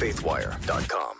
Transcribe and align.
faithwire.com. 0.00 1.16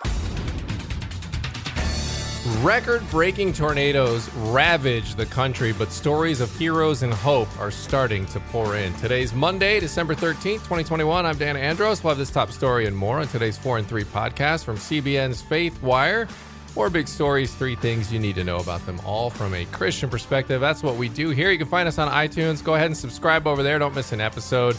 Record 2.65 3.03
breaking 3.11 3.53
tornadoes 3.53 4.33
ravage 4.35 5.15
the 5.15 5.27
country, 5.27 5.73
but 5.73 5.93
stories 5.93 6.41
of 6.41 6.51
heroes 6.57 7.03
and 7.03 7.13
hope 7.13 7.49
are 7.61 7.71
starting 7.71 8.25
to 8.27 8.41
pour 8.41 8.77
in. 8.77 8.95
Today's 8.95 9.35
Monday, 9.35 9.81
December 9.81 10.15
13th, 10.15 10.61
2021. 10.61 11.27
I'm 11.27 11.37
Dan 11.37 11.59
Andros. 11.59 12.03
We'll 12.03 12.13
have 12.13 12.19
this 12.19 12.31
top 12.31 12.51
story 12.51 12.87
and 12.87 12.97
more 12.97 13.21
on 13.21 13.29
today's 13.29 13.59
4 13.59 13.79
and 13.79 13.87
3 13.87 14.05
podcast 14.05 14.65
from 14.65 14.77
CBN's 14.77 15.43
Faith 15.43 15.83
Wire. 15.83 16.27
Four 16.69 16.89
big 16.89 17.09
stories, 17.09 17.55
three 17.55 17.77
things 17.77 18.11
you 18.11 18.19
need 18.19 18.37
to 18.37 18.45
know 18.45 18.59
about 18.59 18.85
them, 18.87 18.99
all 19.05 19.29
from 19.29 19.53
a 19.53 19.67
Christian 19.67 20.09
perspective. 20.09 20.61
That's 20.61 20.83
what 20.83 20.97
we 20.97 21.11
do 21.11 21.31
here. 21.31 21.51
You 21.51 21.59
can 21.59 21.67
find 21.67 21.87
us 21.87 21.99
on 21.99 22.09
iTunes. 22.09 22.65
Go 22.65 22.77
ahead 22.77 22.87
and 22.87 22.97
subscribe 22.97 23.47
over 23.47 23.63
there. 23.63 23.79
Don't 23.79 23.95
miss 23.95 24.13
an 24.13 24.21
episode. 24.23 24.77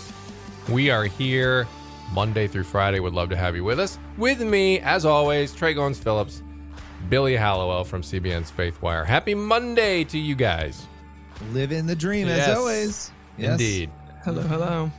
We 0.69 0.89
are 0.89 1.03
here 1.03 1.67
Monday 2.11 2.47
through 2.47 2.63
Friday. 2.63 2.99
Would 2.99 3.13
love 3.13 3.29
to 3.29 3.35
have 3.37 3.55
you 3.55 3.63
with 3.63 3.79
us. 3.79 3.97
With 4.17 4.41
me, 4.41 4.79
as 4.79 5.05
always, 5.05 5.53
Tré 5.53 5.75
Goins 5.75 5.97
Phillips, 5.97 6.43
Billy 7.09 7.35
Hallowell 7.35 7.83
from 7.83 8.01
CBN's 8.01 8.51
Faith 8.51 8.81
Wire. 8.81 9.03
Happy 9.05 9.33
Monday 9.33 10.03
to 10.05 10.17
you 10.17 10.35
guys. 10.35 10.85
Living 11.51 11.85
the 11.87 11.95
dream 11.95 12.27
Yes. 12.27 12.47
as 12.49 12.57
always. 12.57 13.11
Yes. 13.37 13.51
Indeed. 13.51 13.89
Hello, 14.23 14.41
hello. 14.43 14.91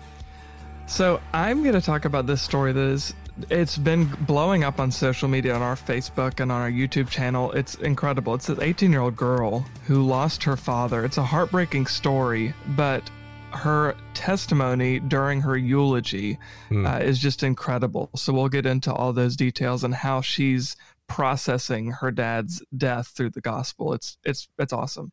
So 0.86 1.20
I'm 1.32 1.62
going 1.62 1.74
to 1.74 1.80
talk 1.80 2.04
about 2.04 2.26
this 2.26 2.42
story 2.42 2.72
that 2.72 2.80
is 2.80 3.14
it's 3.48 3.78
been 3.78 4.04
blowing 4.26 4.62
up 4.62 4.78
on 4.78 4.90
social 4.90 5.26
media 5.28 5.54
on 5.54 5.62
our 5.62 5.76
Facebook 5.76 6.40
and 6.40 6.52
on 6.52 6.60
our 6.60 6.70
YouTube 6.70 7.08
channel. 7.08 7.50
It's 7.52 7.76
incredible. 7.76 8.34
It's 8.34 8.48
an 8.50 8.56
18-year-old 8.56 9.16
girl 9.16 9.64
who 9.86 10.02
lost 10.02 10.42
her 10.44 10.56
father. 10.56 11.04
It's 11.04 11.16
a 11.16 11.22
heartbreaking 11.24 11.86
story, 11.86 12.52
but 12.76 13.08
her 13.54 13.94
testimony 14.14 14.98
during 15.00 15.40
her 15.40 15.56
eulogy 15.56 16.38
Hmm. 16.68 16.86
uh, 16.86 16.98
is 16.98 17.18
just 17.18 17.42
incredible. 17.42 18.10
So 18.16 18.32
we'll 18.32 18.48
get 18.48 18.66
into 18.66 18.92
all 18.92 19.12
those 19.12 19.36
details 19.36 19.84
and 19.84 19.94
how 19.94 20.20
she's 20.20 20.76
processing 21.08 21.90
her 21.90 22.10
dad's 22.10 22.62
death 22.76 23.08
through 23.08 23.30
the 23.30 23.40
gospel. 23.40 23.92
It's 23.92 24.16
it's 24.24 24.48
it's 24.58 24.72
awesome. 24.72 25.12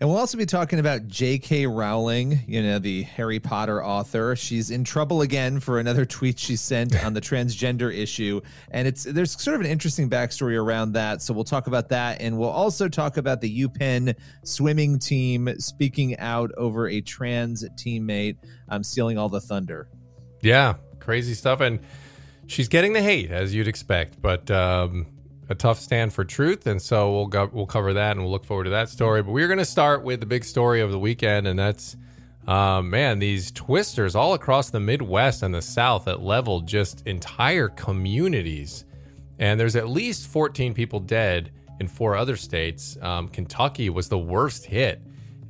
And 0.00 0.08
we'll 0.08 0.18
also 0.18 0.38
be 0.38 0.46
talking 0.46 0.78
about 0.78 1.08
J.K. 1.08 1.66
Rowling, 1.66 2.40
you 2.46 2.62
know, 2.62 2.78
the 2.78 3.02
Harry 3.02 3.38
Potter 3.38 3.84
author. 3.84 4.34
She's 4.34 4.70
in 4.70 4.82
trouble 4.82 5.20
again 5.20 5.60
for 5.60 5.78
another 5.78 6.06
tweet 6.06 6.38
she 6.38 6.56
sent 6.56 7.04
on 7.04 7.12
the 7.12 7.20
transgender 7.20 7.94
issue. 7.94 8.40
And 8.70 8.88
it's 8.88 9.04
there's 9.04 9.38
sort 9.38 9.56
of 9.56 9.60
an 9.60 9.66
interesting 9.66 10.08
backstory 10.08 10.58
around 10.58 10.92
that. 10.92 11.20
So 11.20 11.34
we'll 11.34 11.44
talk 11.44 11.66
about 11.66 11.90
that. 11.90 12.22
And 12.22 12.38
we'll 12.38 12.48
also 12.48 12.88
talk 12.88 13.18
about 13.18 13.42
the 13.42 13.66
UPenn 13.66 14.14
swimming 14.42 14.98
team 14.98 15.50
speaking 15.58 16.18
out 16.18 16.50
over 16.56 16.88
a 16.88 17.02
trans 17.02 17.68
teammate 17.76 18.38
um, 18.70 18.82
stealing 18.82 19.18
all 19.18 19.28
the 19.28 19.40
thunder. 19.40 19.86
Yeah, 20.40 20.76
crazy 20.98 21.34
stuff. 21.34 21.60
And 21.60 21.78
she's 22.46 22.68
getting 22.68 22.94
the 22.94 23.02
hate, 23.02 23.30
as 23.30 23.54
you'd 23.54 23.68
expect, 23.68 24.22
but 24.22 24.50
um, 24.50 25.06
a 25.50 25.54
tough 25.54 25.80
stand 25.80 26.12
for 26.12 26.24
truth. 26.24 26.66
And 26.66 26.80
so 26.80 27.12
we'll 27.12 27.26
go, 27.26 27.50
we'll 27.52 27.66
cover 27.66 27.92
that 27.92 28.12
and 28.12 28.22
we'll 28.22 28.30
look 28.30 28.44
forward 28.44 28.64
to 28.64 28.70
that 28.70 28.88
story. 28.88 29.22
But 29.22 29.32
we're 29.32 29.48
going 29.48 29.58
to 29.58 29.64
start 29.64 30.02
with 30.04 30.20
the 30.20 30.26
big 30.26 30.44
story 30.44 30.80
of 30.80 30.92
the 30.92 30.98
weekend, 30.98 31.46
and 31.46 31.58
that's 31.58 31.96
um, 32.46 32.88
man, 32.88 33.18
these 33.18 33.50
twisters 33.50 34.14
all 34.14 34.32
across 34.34 34.70
the 34.70 34.80
Midwest 34.80 35.42
and 35.42 35.54
the 35.54 35.60
South 35.60 36.06
that 36.06 36.22
leveled 36.22 36.66
just 36.66 37.06
entire 37.06 37.68
communities. 37.68 38.84
And 39.38 39.58
there's 39.60 39.76
at 39.76 39.88
least 39.88 40.28
14 40.28 40.72
people 40.72 41.00
dead 41.00 41.50
in 41.80 41.88
four 41.88 42.16
other 42.16 42.36
states. 42.36 42.96
Um, 43.02 43.28
Kentucky 43.28 43.90
was 43.90 44.08
the 44.08 44.18
worst 44.18 44.64
hit, 44.64 45.02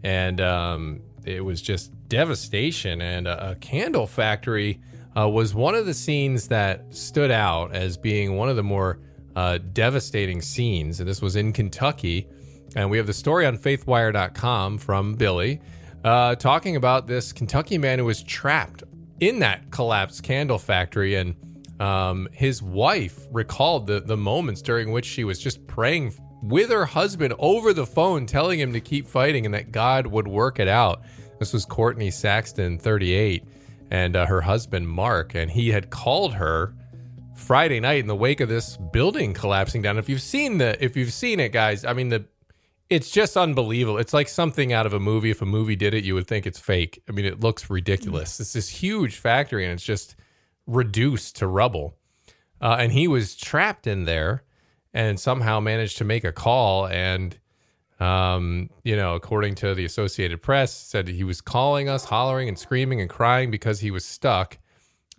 and 0.02 0.40
um, 0.40 1.00
it 1.24 1.44
was 1.44 1.60
just 1.60 1.92
devastation. 2.08 3.02
And 3.02 3.28
a, 3.28 3.50
a 3.50 3.54
candle 3.56 4.06
factory 4.06 4.80
uh, 5.16 5.28
was 5.28 5.54
one 5.54 5.74
of 5.74 5.86
the 5.86 5.94
scenes 5.94 6.48
that 6.48 6.94
stood 6.94 7.30
out 7.30 7.74
as 7.74 7.96
being 7.96 8.36
one 8.36 8.48
of 8.48 8.56
the 8.56 8.62
more 8.62 8.98
uh, 9.36 9.58
devastating 9.72 10.40
scenes. 10.40 11.00
And 11.00 11.08
this 11.08 11.22
was 11.22 11.36
in 11.36 11.52
Kentucky. 11.52 12.28
And 12.76 12.90
we 12.90 12.96
have 12.98 13.06
the 13.06 13.12
story 13.12 13.46
on 13.46 13.58
faithwire.com 13.58 14.78
from 14.78 15.14
Billy 15.14 15.60
uh, 16.04 16.34
talking 16.36 16.76
about 16.76 17.06
this 17.06 17.32
Kentucky 17.32 17.78
man 17.78 17.98
who 17.98 18.04
was 18.04 18.22
trapped 18.22 18.84
in 19.20 19.38
that 19.40 19.70
collapsed 19.70 20.22
candle 20.22 20.58
factory. 20.58 21.16
And 21.16 21.34
um, 21.80 22.28
his 22.32 22.62
wife 22.62 23.26
recalled 23.30 23.86
the, 23.86 24.00
the 24.00 24.16
moments 24.16 24.62
during 24.62 24.92
which 24.92 25.06
she 25.06 25.24
was 25.24 25.38
just 25.38 25.66
praying 25.66 26.14
with 26.42 26.70
her 26.70 26.86
husband 26.86 27.34
over 27.38 27.72
the 27.72 27.86
phone, 27.86 28.26
telling 28.26 28.58
him 28.60 28.72
to 28.72 28.80
keep 28.80 29.06
fighting 29.06 29.44
and 29.44 29.54
that 29.54 29.72
God 29.72 30.06
would 30.06 30.26
work 30.26 30.58
it 30.58 30.68
out. 30.68 31.02
This 31.38 31.52
was 31.52 31.64
Courtney 31.64 32.10
Saxton, 32.10 32.78
38, 32.78 33.44
and 33.90 34.16
uh, 34.16 34.26
her 34.26 34.40
husband, 34.40 34.88
Mark. 34.88 35.34
And 35.34 35.50
he 35.50 35.68
had 35.68 35.90
called 35.90 36.34
her 36.34 36.74
Friday 37.40 37.80
night 37.80 38.00
in 38.00 38.06
the 38.06 38.14
wake 38.14 38.40
of 38.40 38.48
this 38.48 38.76
building 38.76 39.34
collapsing 39.34 39.82
down. 39.82 39.98
If 39.98 40.08
you've 40.08 40.22
seen 40.22 40.58
the, 40.58 40.82
if 40.82 40.96
you've 40.96 41.12
seen 41.12 41.40
it, 41.40 41.52
guys, 41.52 41.84
I 41.84 41.92
mean 41.92 42.10
the, 42.10 42.24
it's 42.88 43.10
just 43.10 43.36
unbelievable. 43.36 43.98
It's 43.98 44.12
like 44.12 44.28
something 44.28 44.72
out 44.72 44.86
of 44.86 44.92
a 44.92 45.00
movie. 45.00 45.30
If 45.30 45.42
a 45.42 45.46
movie 45.46 45.76
did 45.76 45.94
it, 45.94 46.04
you 46.04 46.14
would 46.14 46.26
think 46.26 46.46
it's 46.46 46.58
fake. 46.58 47.02
I 47.08 47.12
mean, 47.12 47.24
it 47.24 47.40
looks 47.40 47.70
ridiculous. 47.70 48.40
It's 48.40 48.52
this 48.52 48.68
huge 48.68 49.16
factory, 49.16 49.64
and 49.64 49.72
it's 49.72 49.84
just 49.84 50.16
reduced 50.66 51.36
to 51.36 51.46
rubble. 51.46 51.96
Uh, 52.60 52.76
and 52.78 52.92
he 52.92 53.08
was 53.08 53.36
trapped 53.36 53.86
in 53.86 54.04
there, 54.04 54.42
and 54.92 55.18
somehow 55.18 55.60
managed 55.60 55.98
to 55.98 56.04
make 56.04 56.24
a 56.24 56.32
call. 56.32 56.86
And 56.88 57.38
um, 58.00 58.70
you 58.82 58.96
know, 58.96 59.14
according 59.14 59.54
to 59.56 59.74
the 59.74 59.84
Associated 59.84 60.42
Press, 60.42 60.72
said 60.72 61.06
he 61.06 61.24
was 61.24 61.40
calling 61.40 61.88
us, 61.88 62.04
hollering 62.04 62.48
and 62.48 62.58
screaming 62.58 63.00
and 63.00 63.10
crying 63.10 63.50
because 63.50 63.80
he 63.80 63.90
was 63.90 64.04
stuck. 64.04 64.58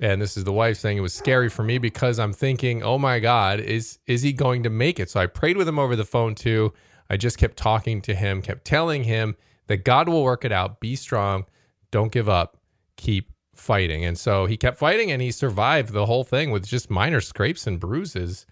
And 0.01 0.21
this 0.21 0.35
is 0.35 0.43
the 0.43 0.51
wife 0.51 0.77
saying 0.77 0.97
it 0.97 1.01
was 1.01 1.13
scary 1.13 1.47
for 1.47 1.63
me 1.63 1.77
because 1.77 2.17
I'm 2.17 2.33
thinking, 2.33 2.81
oh 2.81 2.97
my 2.97 3.19
God, 3.19 3.59
is 3.59 3.99
is 4.07 4.23
he 4.23 4.33
going 4.33 4.63
to 4.63 4.69
make 4.69 4.99
it? 4.99 5.09
So 5.09 5.19
I 5.19 5.27
prayed 5.27 5.57
with 5.57 5.67
him 5.67 5.79
over 5.79 5.95
the 5.95 6.05
phone 6.05 6.35
too. 6.35 6.73
I 7.09 7.17
just 7.17 7.37
kept 7.37 7.55
talking 7.55 8.01
to 8.03 8.15
him, 8.15 8.41
kept 8.41 8.65
telling 8.65 9.03
him 9.03 9.35
that 9.67 9.85
God 9.85 10.09
will 10.09 10.23
work 10.23 10.43
it 10.43 10.51
out. 10.51 10.79
Be 10.79 10.95
strong, 10.95 11.45
don't 11.91 12.11
give 12.11 12.27
up, 12.27 12.57
keep 12.97 13.31
fighting. 13.55 14.03
And 14.03 14.17
so 14.17 14.47
he 14.47 14.57
kept 14.57 14.79
fighting, 14.79 15.11
and 15.11 15.21
he 15.21 15.31
survived 15.31 15.93
the 15.93 16.07
whole 16.07 16.23
thing 16.23 16.51
with 16.51 16.65
just 16.65 16.89
minor 16.89 17.21
scrapes 17.21 17.67
and 17.67 17.79
bruises. 17.79 18.45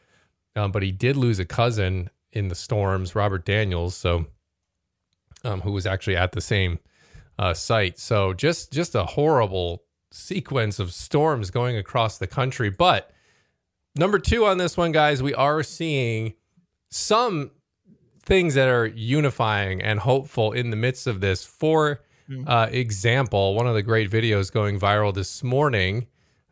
Um, 0.56 0.72
but 0.72 0.84
he 0.84 0.92
did 0.92 1.18
lose 1.18 1.40
a 1.40 1.46
cousin 1.46 2.10
in 2.32 2.50
the 2.50 2.56
storms, 2.56 3.16
Robert 3.16 3.46
Daniels. 3.46 3.96
So 3.96 4.28
um, 5.44 5.62
who 5.62 5.72
was 5.72 5.86
actually 5.86 6.18
at 6.18 6.34
the 6.34 6.42
same 6.42 6.80
uh, 7.38 7.54
site. 7.54 7.98
So 7.98 8.34
just 8.34 8.72
just 8.72 8.96
a 8.96 9.04
horrible 9.04 9.84
sequence 10.12 10.80
of 10.80 10.94
storms 10.94 11.52
going 11.52 11.78
across 11.78 12.18
the 12.18 12.28
country. 12.28 12.70
But 12.70 13.12
number 13.96 14.20
two 14.20 14.46
on 14.46 14.58
this 14.58 14.78
one, 14.78 14.92
guys, 14.92 15.22
we 15.22 15.34
are 15.34 15.64
seeing 15.64 16.34
some 16.90 17.52
things 18.24 18.54
that 18.56 18.68
are 18.68 18.86
unifying 18.86 19.82
and 19.82 20.00
hopeful 20.00 20.52
in 20.52 20.70
the 20.70 20.76
midst 20.76 21.08
of 21.08 21.22
this. 21.22 21.44
For 21.44 22.02
uh, 22.46 22.68
example, 22.72 23.56
one 23.56 23.68
of 23.68 23.74
the 23.74 23.82
great 23.82 24.12
videos 24.12 24.52
going 24.52 24.80
viral 24.80 25.14
this 25.14 25.44
morning 25.44 26.08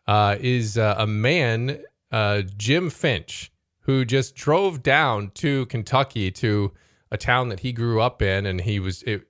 uh, 0.07 0.37
is 0.39 0.77
uh, 0.77 0.95
a 0.97 1.05
man, 1.05 1.83
uh, 2.11 2.41
Jim 2.57 2.89
Finch, 2.89 3.51
who 3.81 4.03
just 4.03 4.35
drove 4.35 4.81
down 4.81 5.31
to 5.35 5.65
Kentucky 5.67 6.31
to 6.31 6.73
a 7.11 7.17
town 7.17 7.49
that 7.49 7.59
he 7.59 7.71
grew 7.71 8.01
up 8.01 8.21
in, 8.21 8.45
and 8.45 8.61
he 8.61 8.79
was 8.79 9.03
it, 9.03 9.27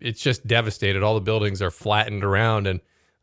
it's 0.00 0.22
just 0.22 0.46
devastated. 0.46 1.02
All 1.02 1.14
the 1.14 1.20
buildings 1.20 1.60
are 1.60 1.70
flattened 1.70 2.24
around, 2.24 2.66
and 2.66 2.80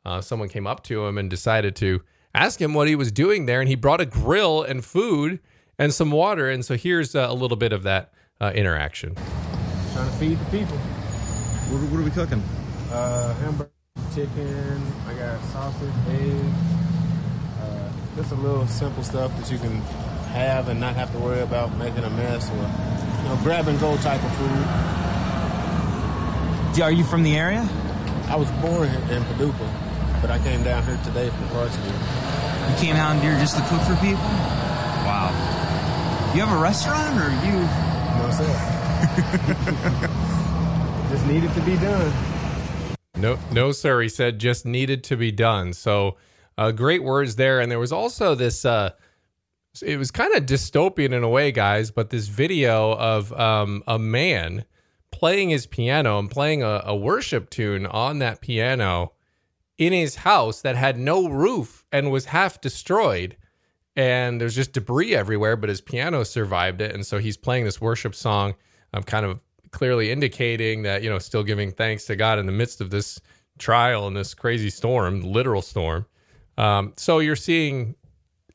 uh, 0.07 0.21
someone 0.21 0.49
came 0.49 0.65
up 0.65 0.83
to 0.83 1.05
him 1.05 1.17
and 1.17 1.29
decided 1.29 1.75
to 1.77 2.01
ask 2.33 2.61
him 2.61 2.73
what 2.73 2.87
he 2.87 2.95
was 2.95 3.11
doing 3.11 3.45
there, 3.45 3.59
and 3.59 3.69
he 3.69 3.75
brought 3.75 4.01
a 4.01 4.05
grill 4.05 4.63
and 4.63 4.85
food 4.85 5.39
and 5.77 5.93
some 5.93 6.11
water. 6.11 6.49
And 6.49 6.63
so 6.65 6.75
here's 6.77 7.15
uh, 7.15 7.27
a 7.29 7.33
little 7.33 7.57
bit 7.57 7.73
of 7.73 7.83
that 7.83 8.13
uh, 8.39 8.51
interaction. 8.55 9.15
Trying 9.15 10.09
to 10.09 10.17
feed 10.17 10.39
the 10.39 10.45
people. 10.45 10.77
What, 10.77 11.91
what 11.91 11.99
are 11.99 12.03
we 12.03 12.11
cooking? 12.11 12.41
Uh, 12.91 13.33
hamburger, 13.35 13.69
chicken. 14.15 14.81
I 15.07 15.13
got 15.13 15.43
sausage, 15.45 15.93
eggs. 16.09 16.55
Uh, 17.59 17.91
just 18.15 18.31
a 18.31 18.35
little 18.35 18.67
simple 18.67 19.03
stuff 19.03 19.35
that 19.39 19.51
you 19.51 19.57
can 19.59 19.81
have 20.31 20.69
and 20.69 20.79
not 20.79 20.95
have 20.95 21.11
to 21.11 21.19
worry 21.19 21.41
about 21.41 21.75
making 21.77 22.03
a 22.03 22.09
mess 22.11 22.49
or 22.49 22.55
you 22.55 23.29
know 23.29 23.39
grab 23.43 23.67
and 23.67 23.79
go 23.79 23.97
type 23.97 24.23
of 24.23 24.35
food. 24.37 24.65
Are 26.81 26.91
you 26.91 27.03
from 27.03 27.23
the 27.23 27.35
area? 27.35 27.67
I 28.29 28.35
was 28.35 28.51
born 28.61 28.87
in 28.87 29.09
in 29.09 29.23
Paducah, 29.25 29.86
but 30.21 30.31
I 30.31 30.39
came 30.39 30.63
down 30.63 30.83
here 30.85 30.99
today 31.03 31.29
from 31.29 31.47
Clarksville. 31.49 31.85
You 32.69 32.75
came 32.77 32.95
out 32.95 33.21
here 33.21 33.37
just 33.39 33.55
to 33.55 33.61
cook 33.63 33.81
for 33.81 33.95
people? 33.95 34.23
Wow. 35.05 35.29
You 36.33 36.41
have 36.41 36.57
a 36.57 36.61
restaurant 36.61 37.17
or 37.19 37.29
you? 37.45 37.57
No 38.17 38.31
sir. 38.31 38.45
just 41.09 41.25
needed 41.27 41.53
to 41.53 41.61
be 41.61 41.75
done. 41.77 42.13
No, 43.15 43.39
no, 43.51 43.71
sir. 43.71 44.01
He 44.01 44.09
said 44.09 44.39
just 44.39 44.65
needed 44.65 45.03
to 45.05 45.17
be 45.17 45.31
done. 45.31 45.73
So, 45.73 46.17
uh, 46.57 46.71
great 46.71 47.03
words 47.03 47.35
there. 47.35 47.59
And 47.59 47.71
there 47.71 47.79
was 47.79 47.91
also 47.91 48.35
this. 48.35 48.65
Uh, 48.65 48.91
it 49.81 49.97
was 49.97 50.11
kind 50.11 50.33
of 50.35 50.45
dystopian 50.45 51.13
in 51.13 51.23
a 51.23 51.29
way, 51.29 51.51
guys. 51.51 51.91
But 51.91 52.09
this 52.09 52.27
video 52.27 52.93
of 52.93 53.31
um, 53.33 53.83
a 53.87 53.97
man 53.97 54.65
playing 55.11 55.49
his 55.49 55.65
piano 55.65 56.19
and 56.19 56.29
playing 56.29 56.63
a, 56.63 56.81
a 56.85 56.95
worship 56.95 57.49
tune 57.49 57.85
on 57.85 58.19
that 58.19 58.41
piano 58.41 59.13
in 59.77 59.93
his 59.93 60.15
house 60.17 60.61
that 60.61 60.75
had 60.75 60.97
no 60.97 61.27
roof 61.27 61.85
and 61.91 62.11
was 62.11 62.25
half 62.25 62.59
destroyed. 62.61 63.37
and 63.97 64.39
there's 64.39 64.55
just 64.55 64.73
debris 64.73 65.15
everywhere, 65.15 65.55
but 65.57 65.69
his 65.69 65.81
piano 65.81 66.23
survived 66.23 66.81
it. 66.81 66.93
And 66.93 67.03
so 67.05 67.17
he's 67.17 67.35
playing 67.35 67.65
this 67.65 67.81
worship 67.81 68.13
song, 68.13 68.53
um, 68.93 69.01
kind 69.01 69.25
of 69.25 69.39
clearly 69.71 70.11
indicating 70.11 70.83
that, 70.83 71.01
you 71.01 71.09
know, 71.09 71.17
still 71.17 71.43
giving 71.43 71.71
thanks 71.71 72.05
to 72.05 72.15
God 72.15 72.37
in 72.37 72.45
the 72.45 72.51
midst 72.51 72.79
of 72.79 72.91
this 72.91 73.19
trial 73.57 74.05
and 74.05 74.15
this 74.15 74.35
crazy 74.35 74.69
storm, 74.69 75.21
literal 75.21 75.63
storm. 75.63 76.05
Um, 76.59 76.93
so 76.95 77.17
you're 77.19 77.35
seeing 77.35 77.95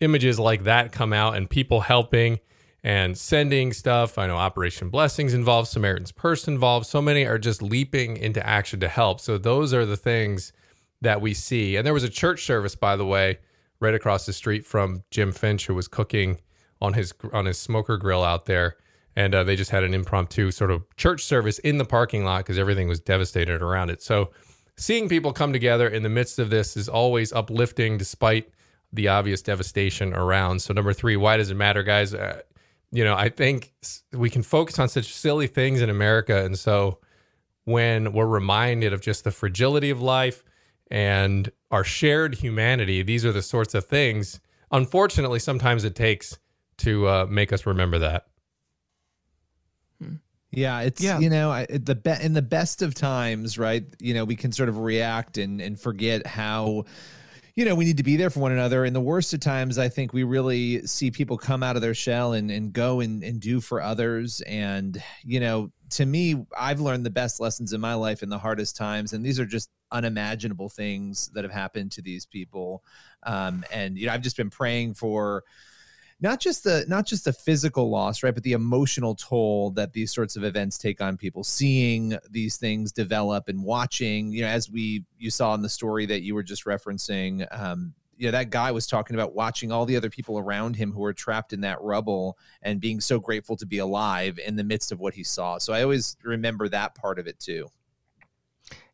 images 0.01 0.39
like 0.39 0.63
that 0.63 0.93
come 0.93 1.13
out 1.13 1.37
and 1.37 1.51
people 1.51 1.81
helping 1.81 2.39
and 2.85 3.19
sending 3.19 3.73
stuff. 3.73 4.19
I 4.19 4.29
know 4.29 4.37
Operation 4.37 4.91
Blessings 4.91 5.35
involved, 5.35 5.69
Samaritan's 5.69 6.13
Purse 6.13 6.47
involved. 6.47 6.87
So 6.87 7.03
many 7.03 7.27
are 7.27 7.39
just 7.39 7.63
leaping 7.63 8.17
into 8.17 8.45
action 8.47 8.79
to 8.81 8.89
help. 8.89 9.21
So 9.21 9.39
those 9.39 9.75
are 9.75 9.87
the 9.87 9.97
things 9.97 10.53
that 11.03 11.21
we 11.21 11.35
see. 11.35 11.77
And 11.77 11.87
there 11.87 11.93
was 11.93 12.05
a 12.05 12.09
church 12.09 12.45
service, 12.45 12.75
by 12.75 12.97
the 12.97 13.05
way, 13.05 13.39
right 13.81 13.95
across 13.95 14.25
the 14.25 14.33
street 14.33 14.65
from 14.65 15.03
Jim 15.11 15.33
Finch, 15.33 15.67
who 15.67 15.75
was 15.75 15.89
cooking 15.89 16.39
on 16.81 16.95
his 16.95 17.13
on 17.33 17.45
his 17.45 17.59
smoker 17.59 17.97
grill 17.97 18.25
out 18.25 18.47
there, 18.47 18.77
and 19.15 19.35
uh, 19.35 19.45
they 19.45 19.57
just 19.57 19.71
had 19.71 19.85
an 19.85 19.93
impromptu 19.93 20.51
sort 20.51 20.71
of 20.71 20.85
church 20.97 21.25
service 21.25 21.59
in 21.61 21.79
the 21.79 21.85
parking 21.85 22.25
lot 22.25 22.39
because 22.39 22.59
everything 22.59 22.89
was 22.89 23.01
devastated 23.01 23.61
around 23.61 23.91
it. 23.91 24.01
So, 24.03 24.31
seeing 24.77 25.09
people 25.09 25.33
come 25.33 25.53
together 25.53 25.89
in 25.89 26.03
the 26.03 26.09
midst 26.09 26.39
of 26.39 26.51
this 26.51 26.77
is 26.77 26.89
always 26.89 27.33
uplifting, 27.33 27.99
despite 27.99 28.49
the 28.93 29.09
obvious 29.09 29.43
devastation 29.43 30.15
around. 30.15 30.63
So, 30.63 30.73
number 30.73 30.93
three, 30.93 31.17
why 31.17 31.37
does 31.37 31.51
it 31.51 31.57
matter, 31.57 31.83
guys? 31.83 32.15
Uh, 32.15 32.41
you 32.93 33.05
know, 33.05 33.17
I 33.17 33.29
think 33.29 33.73
we 34.13 34.31
can 34.31 34.43
focus 34.43 34.79
on 34.79 34.89
such 34.89 35.13
silly 35.13 35.47
things 35.47 35.83
in 35.83 35.91
America, 35.91 36.45
and 36.45 36.59
so 36.59 36.99
when 37.65 38.13
we're 38.13 38.27
reminded 38.27 38.93
of 38.93 39.01
just 39.01 39.25
the 39.25 39.31
fragility 39.31 39.91
of 39.91 40.03
life 40.03 40.43
and 40.93 41.51
our 41.71 41.83
shared 41.83 42.35
humanity. 42.35 43.03
These 43.03 43.25
are 43.25 43.33
the 43.33 43.41
sorts 43.43 43.75
of 43.75 43.87
things, 43.87 44.41
unfortunately, 44.71 45.39
sometimes 45.39 45.85
it 45.85 45.97
takes 45.97 46.39
to 46.79 47.09
uh, 47.09 47.27
make 47.29 47.51
us 47.51 47.65
remember 47.65 47.99
that. 47.99 48.27
Yeah, 50.55 50.81
it's 50.81 51.03
yeah. 51.03 51.19
you 51.19 51.31
know 51.31 51.51
I, 51.51 51.67
the 51.71 51.95
be- 51.95 52.23
in 52.23 52.35
the 52.35 52.43
best 52.43 52.83
of 52.83 52.95
times, 52.95 53.57
right? 53.57 53.85
You 54.01 54.13
know, 54.13 54.27
we 54.27 54.37
can 54.37 54.53
sort 54.53 54.69
of 54.69 54.77
react 54.77 55.39
and 55.39 55.63
and 55.63 55.81
forget 55.81 56.27
how 56.27 56.85
you 57.55 57.65
know 57.65 57.75
we 57.75 57.87
need 57.87 57.97
to 57.97 58.03
be 58.03 58.17
there 58.17 58.29
for 58.29 58.41
one 58.41 58.53
another. 58.53 58.85
In 58.85 58.93
the 58.93 59.01
worst 59.01 59.33
of 59.33 59.41
times, 59.41 59.79
I 59.79 59.89
think 59.89 60.13
we 60.13 60.25
really 60.25 60.87
see 60.87 61.11
people 61.11 61.39
come 61.39 61.63
out 61.63 61.77
of 61.77 61.81
their 61.81 61.95
shell 61.95 62.35
and 62.35 62.51
and 62.51 62.71
go 62.71 63.01
and 63.01 63.25
and 63.25 63.41
do 63.41 63.63
for 63.63 63.81
others. 63.81 64.43
And 64.43 65.03
you 65.25 65.41
know, 65.41 65.73
to 65.93 66.07
me, 66.07 66.47
I've 66.59 66.81
learned 66.81 67.05
the 67.05 67.11
best 67.11 67.39
lessons 67.41 67.73
in 67.73 67.81
my 67.81 67.95
life 67.95 68.23
in 68.23 68.29
the 68.29 68.39
hardest 68.39 68.77
times, 68.77 69.13
and 69.13 69.25
these 69.25 69.39
are 69.39 69.47
just 69.47 69.71
unimaginable 69.91 70.69
things 70.69 71.31
that 71.35 71.45
have 71.45 71.53
happened 71.53 71.93
to 71.93 72.03
these 72.03 72.25
people. 72.25 72.83
Um, 73.25 73.65
and 73.73 73.99
you 73.99 74.07
know, 74.07 74.13
I've 74.13 74.23
just 74.23 74.37
been 74.37 74.51
praying 74.51 74.95
for 74.95 75.45
not 76.21 76.41
just 76.41 76.65
the 76.65 76.85
not 76.89 77.05
just 77.05 77.25
the 77.25 77.33
physical 77.33 77.91
loss 77.91 78.23
right 78.23 78.33
but 78.33 78.45
the 78.45 78.53
emotional 78.53 79.15
toll 79.17 79.71
that 79.73 79.93
these 79.93 80.15
sorts 80.15 80.37
of 80.37 80.45
events 80.45 80.79
take 80.79 81.01
on 81.01 81.17
people 81.17 81.43
seeing 81.43 82.17
these 82.31 82.57
things 82.57 82.93
develop 82.93 83.49
and 83.49 83.63
watching 83.63 84.31
you 84.31 84.41
know 84.41 84.47
as 84.47 84.71
we 84.71 85.05
you 85.19 85.31
saw 85.31 85.53
in 85.55 85.63
the 85.63 85.69
story 85.69 86.07
that 86.07 86.23
you 86.23 86.33
were 86.35 86.43
just 86.45 86.65
referencing 86.65 87.45
um, 87.59 87.93
you 88.23 88.29
know 88.29 88.39
that 88.39 88.51
guy 88.51 88.71
was 88.71 88.87
talking 88.87 89.17
about 89.17 89.35
watching 89.35 89.73
all 89.73 89.85
the 89.85 89.97
other 89.97 90.09
people 90.09 90.39
around 90.39 90.77
him 90.77 90.93
who 90.93 91.01
were 91.01 91.13
trapped 91.13 91.53
in 91.53 91.61
that 91.63 91.83
rubble 91.83 92.39
and 92.63 92.81
being 92.81 93.01
so 93.01 93.19
grateful 93.19 93.57
to 93.57 93.67
be 93.67 93.79
alive 93.79 94.39
in 94.39 94.55
the 94.55 94.63
midst 94.63 94.93
of 94.93 95.01
what 95.01 95.13
he 95.13 95.25
saw. 95.25 95.59
So 95.59 95.73
i 95.73 95.83
always 95.83 96.17
remember 96.23 96.69
that 96.69 96.95
part 96.95 97.19
of 97.19 97.27
it 97.27 97.41
too. 97.41 97.69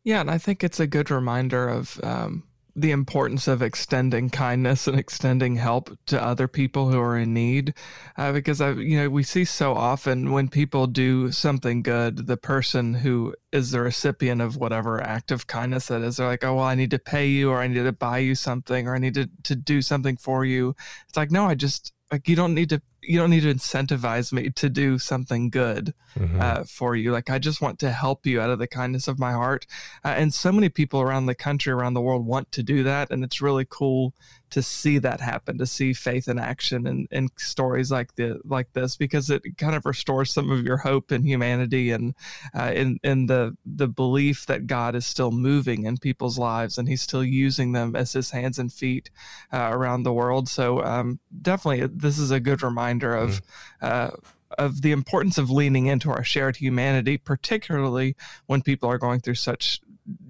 Yeah, 0.03 0.21
and 0.21 0.31
I 0.31 0.39
think 0.39 0.63
it's 0.63 0.79
a 0.79 0.87
good 0.87 1.11
reminder 1.11 1.69
of 1.69 1.99
um, 2.01 2.43
the 2.81 2.91
importance 2.91 3.47
of 3.47 3.61
extending 3.61 4.29
kindness 4.29 4.87
and 4.87 4.97
extending 4.97 5.55
help 5.55 5.97
to 6.07 6.21
other 6.21 6.47
people 6.47 6.89
who 6.89 6.99
are 6.99 7.17
in 7.17 7.33
need, 7.33 7.73
uh, 8.17 8.31
because 8.31 8.61
I, 8.61 8.71
you 8.71 8.97
know, 8.97 9.09
we 9.09 9.23
see 9.23 9.45
so 9.45 9.73
often 9.73 10.31
when 10.31 10.49
people 10.49 10.87
do 10.87 11.31
something 11.31 11.81
good, 11.81 12.27
the 12.27 12.37
person 12.37 12.93
who 12.93 13.35
is 13.51 13.71
the 13.71 13.81
recipient 13.81 14.41
of 14.41 14.57
whatever 14.57 15.01
act 15.01 15.31
of 15.31 15.47
kindness 15.47 15.87
that 15.87 16.01
is, 16.01 16.17
they're 16.17 16.27
like, 16.27 16.43
oh 16.43 16.55
well, 16.55 16.65
I 16.65 16.75
need 16.75 16.91
to 16.91 16.99
pay 16.99 17.27
you, 17.27 17.51
or 17.51 17.59
I 17.59 17.67
need 17.67 17.83
to 17.83 17.91
buy 17.91 18.19
you 18.19 18.35
something, 18.35 18.87
or 18.87 18.95
I 18.95 18.99
need 18.99 19.15
to 19.15 19.29
to 19.43 19.55
do 19.55 19.81
something 19.81 20.17
for 20.17 20.45
you. 20.45 20.75
It's 21.07 21.17
like, 21.17 21.31
no, 21.31 21.45
I 21.45 21.55
just 21.55 21.93
like 22.11 22.27
you 22.27 22.35
don't 22.35 22.55
need 22.55 22.69
to 22.69 22.81
you 23.01 23.17
don't 23.19 23.29
need 23.29 23.43
to 23.43 23.53
incentivize 23.53 24.31
me 24.33 24.49
to 24.51 24.69
do 24.69 24.99
something 24.99 25.49
good 25.49 25.93
mm-hmm. 26.17 26.41
uh, 26.41 26.63
for 26.63 26.95
you. 26.95 27.11
Like 27.11 27.29
I 27.29 27.39
just 27.39 27.61
want 27.61 27.79
to 27.79 27.91
help 27.91 28.25
you 28.25 28.41
out 28.41 28.49
of 28.49 28.59
the 28.59 28.67
kindness 28.67 29.07
of 29.07 29.19
my 29.19 29.31
heart. 29.31 29.65
Uh, 30.03 30.09
and 30.09 30.33
so 30.33 30.51
many 30.51 30.69
people 30.69 31.01
around 31.01 31.25
the 31.25 31.35
country, 31.35 31.71
around 31.71 31.93
the 31.93 32.01
world, 32.01 32.25
want 32.25 32.51
to 32.53 32.63
do 32.63 32.83
that, 32.83 33.09
and 33.11 33.23
it's 33.23 33.41
really 33.41 33.65
cool 33.69 34.13
to 34.51 34.61
see 34.61 34.97
that 34.99 35.21
happen, 35.21 35.57
to 35.57 35.65
see 35.65 35.93
faith 35.93 36.27
in 36.27 36.39
action 36.39 36.87
and, 36.87 37.07
and 37.11 37.29
stories 37.37 37.91
like 37.91 38.15
the 38.15 38.39
like 38.43 38.71
this, 38.73 38.95
because 38.95 39.29
it 39.29 39.43
kind 39.57 39.75
of 39.75 39.85
restores 39.85 40.31
some 40.31 40.51
of 40.51 40.63
your 40.63 40.77
hope 40.77 41.11
in 41.11 41.23
humanity 41.23 41.91
and 41.91 42.15
uh, 42.57 42.71
in 42.75 42.99
in 43.03 43.27
the 43.27 43.55
the 43.65 43.87
belief 43.87 44.45
that 44.47 44.67
God 44.67 44.95
is 44.95 45.05
still 45.05 45.31
moving 45.31 45.85
in 45.85 45.97
people's 45.97 46.37
lives 46.37 46.77
and 46.77 46.87
He's 46.87 47.01
still 47.01 47.23
using 47.23 47.71
them 47.71 47.95
as 47.95 48.13
His 48.13 48.31
hands 48.31 48.59
and 48.59 48.71
feet 48.71 49.09
uh, 49.53 49.69
around 49.71 50.03
the 50.03 50.13
world. 50.13 50.49
So 50.49 50.83
um, 50.83 51.19
definitely, 51.41 51.87
this 51.87 52.17
is 52.17 52.31
a 52.31 52.39
good 52.39 52.63
reminder 52.63 53.15
of. 53.15 53.41
Mm. 53.81 54.19
of 54.57 54.81
the 54.81 54.91
importance 54.91 55.37
of 55.37 55.51
leaning 55.51 55.85
into 55.85 56.09
our 56.09 56.23
shared 56.23 56.55
humanity, 56.55 57.17
particularly 57.17 58.15
when 58.47 58.63
people 58.63 58.89
are 58.89 58.97
going 58.97 59.19
through 59.19 59.35
such 59.35 59.79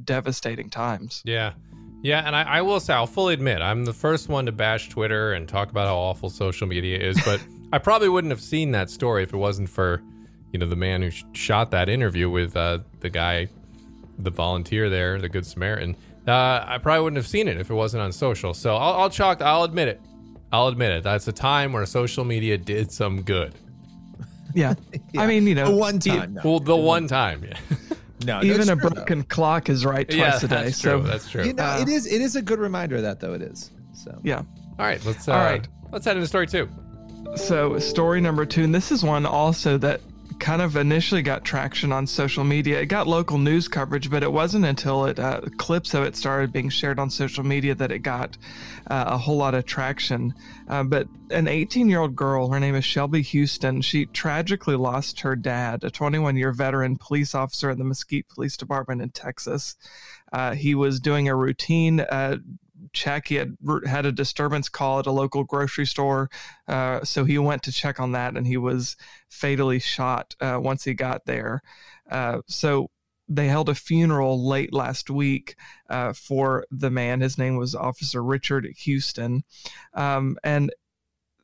devastating 0.04 0.70
times. 0.70 1.22
Yeah. 1.26 1.54
Yeah, 2.02 2.26
and 2.26 2.36
I, 2.36 2.44
I, 2.44 2.62
will 2.62 2.80
say, 2.80 2.94
I'll 2.94 3.08
fully 3.08 3.34
admit, 3.34 3.62
I'm 3.62 3.84
the 3.84 3.94
first 3.94 4.30
one 4.30 4.46
to 4.46 4.52
bash 4.52 4.90
Twitter 4.90 5.34
and 5.34 5.48
talk 5.48 5.70
about 5.70 5.88
how 5.88 5.98
awful 5.98 6.30
social 6.30 6.66
media 6.66 6.98
is, 6.98 7.20
but 7.26 7.44
I 7.74 7.78
probably 7.78 8.10
wouldn't 8.10 8.32
have 8.32 8.42
seen 8.42 8.72
that 8.72 8.90
story 8.90 9.24
if 9.24 9.34
it 9.34 9.38
wasn't 9.38 9.70
for, 9.70 10.02
you 10.54 10.60
know, 10.60 10.66
the 10.66 10.76
man 10.78 11.02
who 11.02 11.12
sh- 11.12 11.26
shot 11.34 11.72
that 11.72 11.90
interview 11.90 12.30
with 12.30 12.56
uh, 12.56 12.80
the 13.02 13.10
guy, 13.10 13.50
the 14.18 14.32
volunteer 14.32 14.90
there, 14.90 15.20
the 15.20 15.30
Good 15.30 15.46
Samaritan. 15.46 15.96
Uh, 16.28 16.64
I 16.66 16.78
probably 16.78 17.04
wouldn't 17.04 17.18
have 17.18 17.28
seen 17.28 17.48
it 17.48 17.58
if 17.58 17.70
it 17.70 17.74
wasn't 17.74 18.02
on 18.02 18.12
social. 18.12 18.54
So 18.54 18.76
I'll, 18.76 19.02
I'll 19.02 19.10
chalk, 19.10 19.42
I'll 19.42 19.64
admit 19.64 19.90
it. 19.90 20.02
I'll 20.52 20.68
admit 20.68 20.92
it. 20.92 21.04
That's 21.04 21.28
a 21.28 21.32
time 21.32 21.74
where 21.74 21.86
social 21.86 22.24
media 22.24 22.58
did 22.58 22.92
some 22.92 23.22
good. 23.22 23.54
Yeah. 24.56 24.76
yeah. 25.14 25.22
I 25.22 25.28
mean, 25.28 25.46
you 25.46 25.56
know, 25.56 25.70
the 25.70 25.76
one 25.76 26.00
time. 26.00 26.36
No. 26.36 26.42
Well, 26.44 26.60
the 26.60 26.76
one 26.76 27.08
time, 27.08 27.44
yeah. 27.44 27.58
No, 28.26 28.44
even 28.44 28.70
a 28.70 28.76
broken 28.76 29.20
though. 29.20 29.26
clock 29.26 29.70
is 29.70 29.86
right 29.86 30.08
twice 30.08 30.18
yeah, 30.20 30.36
a 30.38 30.40
day. 30.42 30.64
That's 30.66 30.78
so 30.78 31.00
true. 31.00 31.08
that's 31.08 31.30
true. 31.30 31.46
You 31.46 31.54
know, 31.54 31.64
uh, 31.64 31.80
it 31.82 31.88
is 31.88 32.06
it 32.06 32.22
is 32.22 32.36
a 32.36 32.42
good 32.42 32.60
reminder 32.60 32.98
of 32.98 33.04
that 33.04 33.20
though. 33.20 33.34
It 33.34 33.42
is. 33.42 33.72
So 33.94 34.20
yeah. 34.24 34.38
All 34.38 34.86
right, 34.86 35.04
let's 35.06 35.28
uh, 35.28 35.34
all 35.34 35.40
right. 35.40 35.68
Let's 35.92 36.06
head 36.06 36.18
into 36.18 36.28
story 36.28 36.48
two. 36.48 36.70
So 37.36 37.80
story 37.80 38.22
number 38.22 38.46
two, 38.46 38.64
and 38.64 38.76
this 38.76 38.92
is 38.92 39.04
one 39.04 39.26
also 39.26 39.78
that 39.78 40.02
kind 40.40 40.62
of 40.62 40.76
initially 40.76 41.22
got 41.22 41.44
traction 41.44 41.92
on 41.92 42.08
social 42.08 42.44
media. 42.44 42.80
It 42.80 42.88
got 42.88 43.08
local 43.08 43.38
news 43.38 43.68
coverage, 43.68 44.10
but 44.10 44.24
it 44.24 44.32
wasn't 44.32 44.66
until 44.66 45.06
it 45.06 45.20
uh, 45.20 45.42
clips 45.58 45.94
of 45.94 46.04
it 46.04 46.16
started 46.16 46.52
being 46.52 46.70
shared 46.70 47.00
on 47.00 47.10
social 47.10 47.44
media 47.44 47.76
that 47.76 47.92
it 47.92 48.00
got 48.00 48.38
uh, 48.90 49.06
a 49.08 49.18
whole 49.18 49.38
lot 49.38 49.54
of 49.54 49.66
traction. 49.66 50.34
Uh, 50.68 50.84
but 50.84 51.08
an 51.30 51.48
18 51.48 51.90
year 51.90 52.00
old 52.00 52.16
girl, 52.16 52.50
her 52.50 52.60
name 52.60 52.76
is 52.76 52.86
Shelby 52.86 53.22
Houston, 53.22 53.82
she 53.82 54.06
tragically 54.08 54.76
lost 54.76 55.20
her 55.22 55.36
dad, 55.36 55.84
a 55.84 55.92
21 55.92 56.38
year 56.38 56.52
veteran 56.52 56.96
police 56.96 57.36
officer 57.36 57.70
in 57.70 57.78
the 57.78 57.86
Mesquite 57.86 58.28
Police 58.30 58.58
Department 58.58 59.02
in 59.02 59.10
Texas. 59.10 59.76
Uh, 60.32 60.54
he 60.54 60.76
was 60.76 61.00
doing 61.00 61.28
a 61.28 61.36
routine 61.36 62.00
uh, 62.00 62.38
check. 62.94 63.28
He 63.28 63.36
had 63.36 63.56
had 63.86 64.06
a 64.06 64.12
disturbance 64.12 64.70
call 64.70 65.00
at 65.00 65.06
a 65.06 65.12
local 65.12 65.44
grocery 65.44 65.86
store, 65.86 66.30
uh, 66.68 67.04
so 67.04 67.26
he 67.26 67.38
went 67.38 67.64
to 67.64 67.72
check 67.72 68.00
on 68.00 68.12
that, 68.14 68.36
and 68.36 68.46
he 68.46 68.58
was 68.58 68.96
fatally 69.30 69.80
shot 69.80 70.36
uh, 70.42 70.60
once 70.62 70.84
he 70.84 70.94
got 70.94 71.26
there. 71.26 71.62
Uh, 72.10 72.42
so 72.48 72.90
they 73.28 73.48
held 73.48 73.70
a 73.70 73.76
funeral 73.76 74.48
late 74.48 74.74
last 74.74 75.10
week 75.10 75.56
uh, 75.90 76.14
for 76.14 76.66
the 76.72 76.90
man. 76.90 77.22
His 77.22 77.38
name 77.38 77.58
was 77.58 77.76
Officer 77.76 78.24
Richard 78.24 78.68
Houston, 78.80 79.44
um, 79.94 80.38
and 80.44 80.72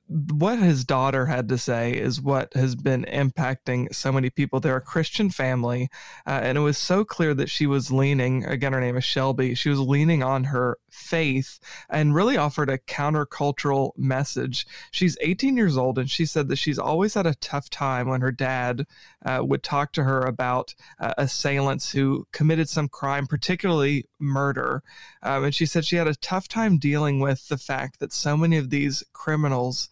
what 0.08 0.60
his 0.60 0.86
daughter 0.86 1.26
had 1.26 1.50
to 1.50 1.58
say 1.58 1.92
is 1.92 2.22
what 2.22 2.54
has 2.54 2.76
been 2.76 3.06
impacting 3.06 3.94
so 3.94 4.12
many 4.12 4.30
people. 4.30 4.60
They're 4.60 4.78
a 4.78 4.82
Christian 4.82 5.32
family, 5.32 5.90
uh, 6.28 6.42
and 6.44 6.60
it 6.60 6.62
was 6.62 6.78
so 6.78 7.04
clear 7.04 7.34
that 7.34 7.50
she 7.50 7.66
was 7.66 7.92
leaning, 7.92 8.46
again, 8.46 8.74
her 8.74 8.80
name 8.80 8.98
is 8.98 9.04
Shelby, 9.04 9.56
she 9.56 9.70
was 9.70 9.80
leaning 9.80 10.22
on 10.22 10.46
her 10.46 10.78
faith 10.92 11.60
and 11.90 12.14
really 12.14 12.38
offered 12.38 12.70
a 12.70 12.78
countercultural 12.78 13.98
message. 13.98 14.68
She's 14.92 15.18
18 15.22 15.58
years 15.58 15.76
old, 15.76 15.98
and 15.98 16.10
she 16.10 16.28
said 16.28 16.50
that 16.50 16.58
she's 16.58 16.80
always 16.80 17.16
had 17.16 17.26
a 17.26 17.36
tough 17.36 17.72
time 17.72 18.08
when 18.08 18.22
her 18.22 18.32
dad 18.32 18.86
uh, 19.26 19.42
would 19.44 19.64
talk 19.64 19.92
to 19.94 20.04
her 20.04 20.22
about 20.22 20.76
uh, 21.00 21.14
assailants 21.18 21.92
who 21.92 22.28
committed 22.32 22.70
some 22.70 22.90
crime, 22.90 23.26
particularly 23.26 24.06
murder. 24.20 24.84
Um, 25.24 25.46
and 25.46 25.56
she 25.56 25.66
said 25.66 25.84
she 25.84 25.96
had 25.96 26.08
a 26.08 26.16
tough 26.16 26.48
time 26.48 26.78
dealing 26.78 27.20
with 27.20 27.48
the 27.48 27.58
fact 27.58 28.00
that 28.00 28.14
so 28.14 28.38
many 28.38 28.58
of 28.58 28.70
these 28.70 29.04
criminals 29.12 29.90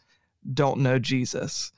don't 0.53 0.79
know 0.79 0.99
Jesus. 0.99 1.71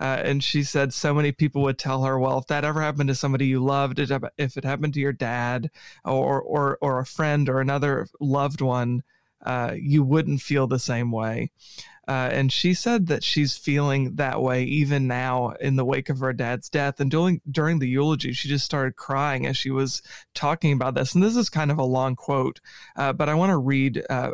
Uh, 0.00 0.22
and 0.24 0.42
she 0.42 0.62
said 0.62 0.94
so 0.94 1.12
many 1.12 1.30
people 1.30 1.62
would 1.62 1.78
tell 1.78 2.04
her, 2.04 2.18
well, 2.18 2.38
if 2.38 2.46
that 2.46 2.64
ever 2.64 2.80
happened 2.80 3.08
to 3.08 3.14
somebody 3.14 3.46
you 3.46 3.62
loved, 3.62 3.98
if 3.98 4.56
it 4.56 4.64
happened 4.64 4.94
to 4.94 5.00
your 5.00 5.12
dad 5.12 5.70
or 6.06 6.40
or 6.40 6.78
or 6.80 7.00
a 7.00 7.06
friend 7.06 7.50
or 7.50 7.60
another 7.60 8.06
loved 8.18 8.62
one, 8.62 9.02
uh, 9.44 9.72
you 9.76 10.02
wouldn't 10.02 10.40
feel 10.40 10.66
the 10.66 10.78
same 10.78 11.12
way. 11.12 11.50
Uh, 12.10 12.28
and 12.32 12.50
she 12.50 12.74
said 12.74 13.06
that 13.06 13.22
she's 13.22 13.56
feeling 13.56 14.16
that 14.16 14.42
way 14.42 14.64
even 14.64 15.06
now 15.06 15.50
in 15.60 15.76
the 15.76 15.84
wake 15.84 16.08
of 16.08 16.18
her 16.18 16.32
dad's 16.32 16.68
death. 16.68 16.98
And 16.98 17.08
during 17.08 17.40
during 17.48 17.78
the 17.78 17.86
eulogy, 17.86 18.32
she 18.32 18.48
just 18.48 18.64
started 18.64 18.96
crying 18.96 19.46
as 19.46 19.56
she 19.56 19.70
was 19.70 20.02
talking 20.34 20.72
about 20.72 20.96
this. 20.96 21.14
And 21.14 21.22
this 21.22 21.36
is 21.36 21.48
kind 21.48 21.70
of 21.70 21.78
a 21.78 21.84
long 21.84 22.16
quote, 22.16 22.58
uh, 22.96 23.12
but 23.12 23.28
I 23.28 23.34
want 23.34 23.50
to 23.50 23.58
read 23.58 24.04
uh, 24.10 24.32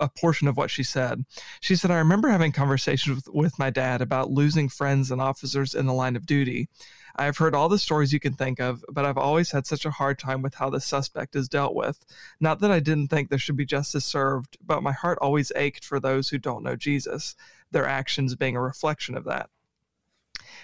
a 0.00 0.08
portion 0.08 0.48
of 0.48 0.56
what 0.56 0.68
she 0.68 0.82
said. 0.82 1.24
She 1.60 1.76
said, 1.76 1.92
"I 1.92 1.98
remember 1.98 2.28
having 2.28 2.50
conversations 2.50 3.14
with, 3.14 3.28
with 3.32 3.56
my 3.56 3.70
dad 3.70 4.02
about 4.02 4.32
losing 4.32 4.68
friends 4.68 5.12
and 5.12 5.20
officers 5.20 5.76
in 5.76 5.86
the 5.86 5.94
line 5.94 6.16
of 6.16 6.26
duty." 6.26 6.68
I've 7.16 7.38
heard 7.38 7.54
all 7.54 7.68
the 7.68 7.78
stories 7.78 8.12
you 8.12 8.20
can 8.20 8.32
think 8.32 8.60
of, 8.60 8.84
but 8.90 9.04
I've 9.04 9.18
always 9.18 9.50
had 9.50 9.66
such 9.66 9.84
a 9.84 9.90
hard 9.90 10.18
time 10.18 10.42
with 10.42 10.54
how 10.54 10.70
the 10.70 10.80
suspect 10.80 11.36
is 11.36 11.48
dealt 11.48 11.74
with. 11.74 12.04
Not 12.40 12.60
that 12.60 12.70
I 12.70 12.80
didn't 12.80 13.08
think 13.08 13.28
there 13.28 13.38
should 13.38 13.56
be 13.56 13.66
justice 13.66 14.04
served, 14.04 14.58
but 14.64 14.82
my 14.82 14.92
heart 14.92 15.18
always 15.20 15.52
ached 15.56 15.84
for 15.84 16.00
those 16.00 16.28
who 16.28 16.38
don't 16.38 16.62
know 16.62 16.76
Jesus, 16.76 17.36
their 17.70 17.86
actions 17.86 18.34
being 18.34 18.56
a 18.56 18.62
reflection 18.62 19.16
of 19.16 19.24
that 19.24 19.50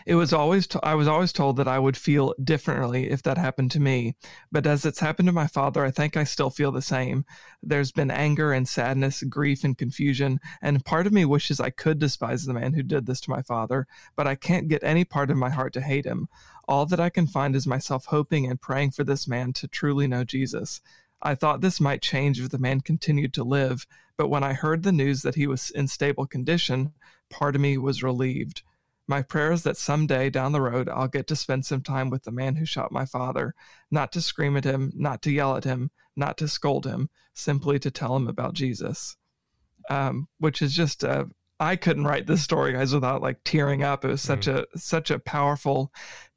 it 0.07 0.15
was 0.15 0.33
always 0.33 0.67
t- 0.67 0.79
I 0.83 0.95
was 0.95 1.09
always 1.09 1.33
told 1.33 1.57
that 1.57 1.69
I 1.69 1.79
would 1.79 1.97
feel 1.97 2.35
differently 2.43 3.11
if 3.11 3.23
that 3.23 3.39
happened 3.39 3.71
to 3.73 3.81
me. 3.81 4.17
But 4.51 4.67
as 4.67 4.85
it's 4.85 5.01
happened 5.01 5.27
to 5.27 5.33
my 5.33 5.47
father, 5.47 5.85
I 5.85 5.91
think 5.91 6.17
I 6.17 6.25
still 6.25 6.51
feel 6.51 6.73
the 6.73 6.83
same. 6.83 7.25
There's 7.63 7.93
been 7.93 8.11
anger 8.11 8.53
and 8.53 8.69
sadness, 8.69 9.23
grief 9.23 9.65
and 9.65 9.77
confusion, 9.77 10.41
and 10.63 10.85
part 10.85 11.07
of 11.07 11.13
me 11.13 11.25
wishes 11.25 11.61
I 11.61 11.71
could 11.71 11.99
despise 11.99 12.45
the 12.45 12.55
man 12.55 12.75
who 12.75 12.83
did 12.83 13.07
this 13.07 13.21
to 13.23 13.31
my 13.31 13.43
father, 13.43 13.87
but 14.17 14.27
I 14.27 14.35
can't 14.35 14.69
get 14.69 14.83
any 14.83 15.05
part 15.05 15.31
of 15.31 15.37
my 15.37 15.51
heart 15.51 15.73
to 15.75 15.81
hate 15.81 16.05
him. 16.05 16.29
All 16.69 16.87
that 16.87 17.01
I 17.01 17.11
can 17.11 17.27
find 17.27 17.55
is 17.55 17.67
myself 17.67 18.07
hoping 18.07 18.47
and 18.47 18.61
praying 18.61 18.93
for 18.93 19.05
this 19.05 19.29
man 19.29 19.53
to 19.55 19.69
truly 19.69 20.07
know 20.07 20.25
Jesus. 20.25 20.81
I 21.23 21.35
thought 21.35 21.61
this 21.61 21.81
might 21.81 22.03
change 22.03 22.41
if 22.41 22.51
the 22.51 22.59
man 22.59 22.81
continued 22.81 23.33
to 23.35 23.45
live, 23.45 23.87
but 24.17 24.29
when 24.29 24.45
I 24.45 24.53
heard 24.53 24.83
the 24.83 24.93
news 24.93 25.23
that 25.23 25.35
he 25.35 25.47
was 25.47 25.71
in 25.71 25.89
stable 25.89 26.27
condition, 26.27 26.93
part 27.31 27.55
of 27.55 27.61
me 27.61 27.79
was 27.79 28.03
relieved. 28.03 28.63
My 29.09 29.23
prayer 29.23 29.53
is 29.53 29.63
that 29.63 29.77
someday 29.77 30.31
down 30.31 30.53
the 30.53 30.61
road 30.61 30.89
I'll 30.89 31.09
get 31.09 31.27
to 31.29 31.37
spend 31.37 31.65
some 31.65 31.83
time 31.83 32.11
with 32.11 32.25
the 32.25 32.33
man 32.33 32.57
who 32.57 32.65
shot 32.65 32.91
my 32.91 33.05
father, 33.05 33.55
not 33.91 34.13
to 34.13 34.21
scream 34.21 34.57
at 34.57 34.65
him, 34.65 34.93
not 34.95 35.23
to 35.23 35.31
yell 35.31 35.57
at 35.57 35.65
him, 35.65 35.91
not 36.17 36.37
to 36.39 36.49
scold 36.49 36.87
him, 36.87 37.09
simply 37.35 37.79
to 37.79 37.91
tell 37.91 38.17
him 38.17 38.29
about 38.29 38.55
Jesus. 38.55 39.17
Um, 39.89 40.27
which 40.39 40.63
is 40.63 40.75
just 40.75 41.05
uh, 41.05 41.27
I 41.61 41.77
couldn't 41.77 42.05
write 42.07 42.27
this 42.27 42.43
story, 42.43 42.73
guys, 42.73 42.93
without 42.93 43.23
like 43.23 43.39
tearing 43.45 43.83
up. 43.83 44.05
It 44.05 44.09
was 44.09 44.23
such 44.23 44.47
mm. 44.47 44.65
a 44.75 44.79
such 44.79 45.11
a 45.11 45.19
powerful 45.19 45.93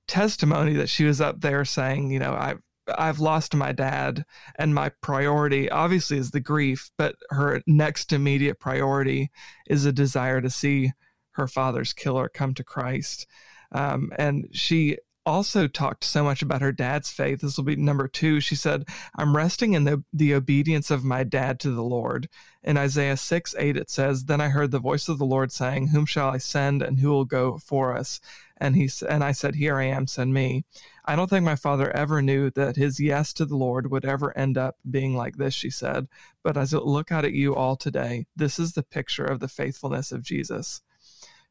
testimony 0.07 0.73
that 0.73 0.89
she 0.89 1.05
was 1.05 1.19
up 1.21 1.41
there 1.41 1.65
saying, 1.65 2.11
you 2.11 2.19
know, 2.19 2.33
I've 2.33 2.59
I've 2.97 3.19
lost 3.19 3.55
my 3.55 3.71
dad, 3.71 4.25
and 4.57 4.73
my 4.73 4.89
priority 5.01 5.69
obviously 5.69 6.17
is 6.17 6.31
the 6.31 6.39
grief, 6.39 6.89
but 6.97 7.15
her 7.29 7.61
next 7.67 8.13
immediate 8.13 8.59
priority 8.59 9.31
is 9.67 9.85
a 9.85 9.91
desire 9.91 10.41
to 10.41 10.49
see 10.49 10.91
her 11.31 11.47
father's 11.47 11.93
killer 11.93 12.29
come 12.29 12.53
to 12.55 12.63
Christ. 12.63 13.27
Um, 13.71 14.11
and 14.17 14.47
she 14.51 14.97
also 15.25 15.67
talked 15.67 16.03
so 16.03 16.23
much 16.23 16.41
about 16.41 16.61
her 16.61 16.71
dad's 16.71 17.11
faith. 17.11 17.41
This 17.41 17.55
will 17.55 17.63
be 17.63 17.75
number 17.75 18.07
two. 18.07 18.39
She 18.39 18.55
said, 18.55 18.85
I'm 19.15 19.35
resting 19.35 19.73
in 19.73 19.83
the, 19.83 20.03
the 20.11 20.33
obedience 20.33 20.89
of 20.89 21.03
my 21.03 21.23
dad 21.23 21.59
to 21.61 21.71
the 21.71 21.83
Lord. 21.83 22.29
In 22.63 22.77
Isaiah 22.77 23.15
6 23.17 23.55
8, 23.57 23.77
it 23.77 23.89
says, 23.89 24.25
Then 24.25 24.41
I 24.41 24.49
heard 24.49 24.71
the 24.71 24.79
voice 24.79 25.07
of 25.07 25.19
the 25.19 25.25
Lord 25.25 25.51
saying, 25.51 25.89
Whom 25.89 26.05
shall 26.05 26.29
I 26.29 26.37
send 26.39 26.81
and 26.81 26.99
who 26.99 27.09
will 27.09 27.25
go 27.25 27.57
for 27.57 27.95
us? 27.95 28.19
And 28.57 28.75
he 28.75 28.89
and 29.07 29.23
I 29.23 29.31
said, 29.31 29.55
Here 29.55 29.77
I 29.77 29.85
am, 29.85 30.07
send 30.07 30.33
me. 30.33 30.65
I 31.05 31.15
don't 31.15 31.29
think 31.29 31.45
my 31.45 31.55
father 31.55 31.95
ever 31.95 32.21
knew 32.21 32.49
that 32.51 32.75
his 32.75 32.99
yes 32.99 33.31
to 33.33 33.45
the 33.45 33.55
Lord 33.55 33.91
would 33.91 34.05
ever 34.05 34.37
end 34.37 34.57
up 34.57 34.77
being 34.89 35.15
like 35.15 35.37
this, 35.37 35.53
she 35.53 35.69
said. 35.69 36.07
But 36.43 36.57
as 36.57 36.73
I 36.73 36.79
look 36.79 37.11
out 37.11 37.25
at 37.25 37.33
you 37.33 37.55
all 37.55 37.75
today, 37.75 38.25
this 38.35 38.59
is 38.59 38.73
the 38.73 38.83
picture 38.83 39.25
of 39.25 39.39
the 39.39 39.47
faithfulness 39.47 40.11
of 40.11 40.23
Jesus. 40.23 40.81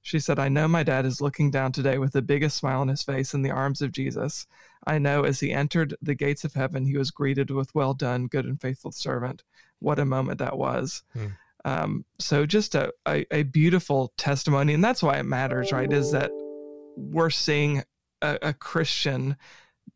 She 0.08 0.20
said, 0.20 0.38
I 0.38 0.48
know 0.48 0.66
my 0.66 0.82
dad 0.82 1.04
is 1.04 1.20
looking 1.20 1.50
down 1.50 1.70
today 1.70 1.98
with 1.98 2.14
the 2.14 2.22
biggest 2.22 2.56
smile 2.56 2.80
on 2.80 2.88
his 2.88 3.02
face 3.02 3.34
in 3.34 3.42
the 3.42 3.50
arms 3.50 3.82
of 3.82 3.92
Jesus. 3.92 4.46
I 4.86 4.96
know 4.96 5.24
as 5.24 5.38
he 5.38 5.52
entered 5.52 5.94
the 6.00 6.14
gates 6.14 6.44
of 6.44 6.54
heaven, 6.54 6.86
he 6.86 6.96
was 6.96 7.10
greeted 7.10 7.50
with, 7.50 7.74
Well 7.74 7.92
done, 7.92 8.26
good 8.26 8.46
and 8.46 8.58
faithful 8.58 8.90
servant. 8.90 9.44
What 9.80 9.98
a 9.98 10.06
moment 10.06 10.38
that 10.38 10.56
was. 10.56 11.02
Hmm. 11.12 11.26
Um, 11.66 12.04
so, 12.18 12.46
just 12.46 12.74
a, 12.74 12.90
a, 13.06 13.26
a, 13.30 13.42
beautiful 13.42 14.14
testimony. 14.16 14.72
And 14.72 14.82
that's 14.82 15.02
why 15.02 15.18
it 15.18 15.24
matters, 15.24 15.72
right? 15.72 15.92
Is 15.92 16.12
that 16.12 16.30
we're 16.96 17.28
seeing 17.28 17.82
a, 18.22 18.38
a 18.40 18.54
Christian 18.54 19.36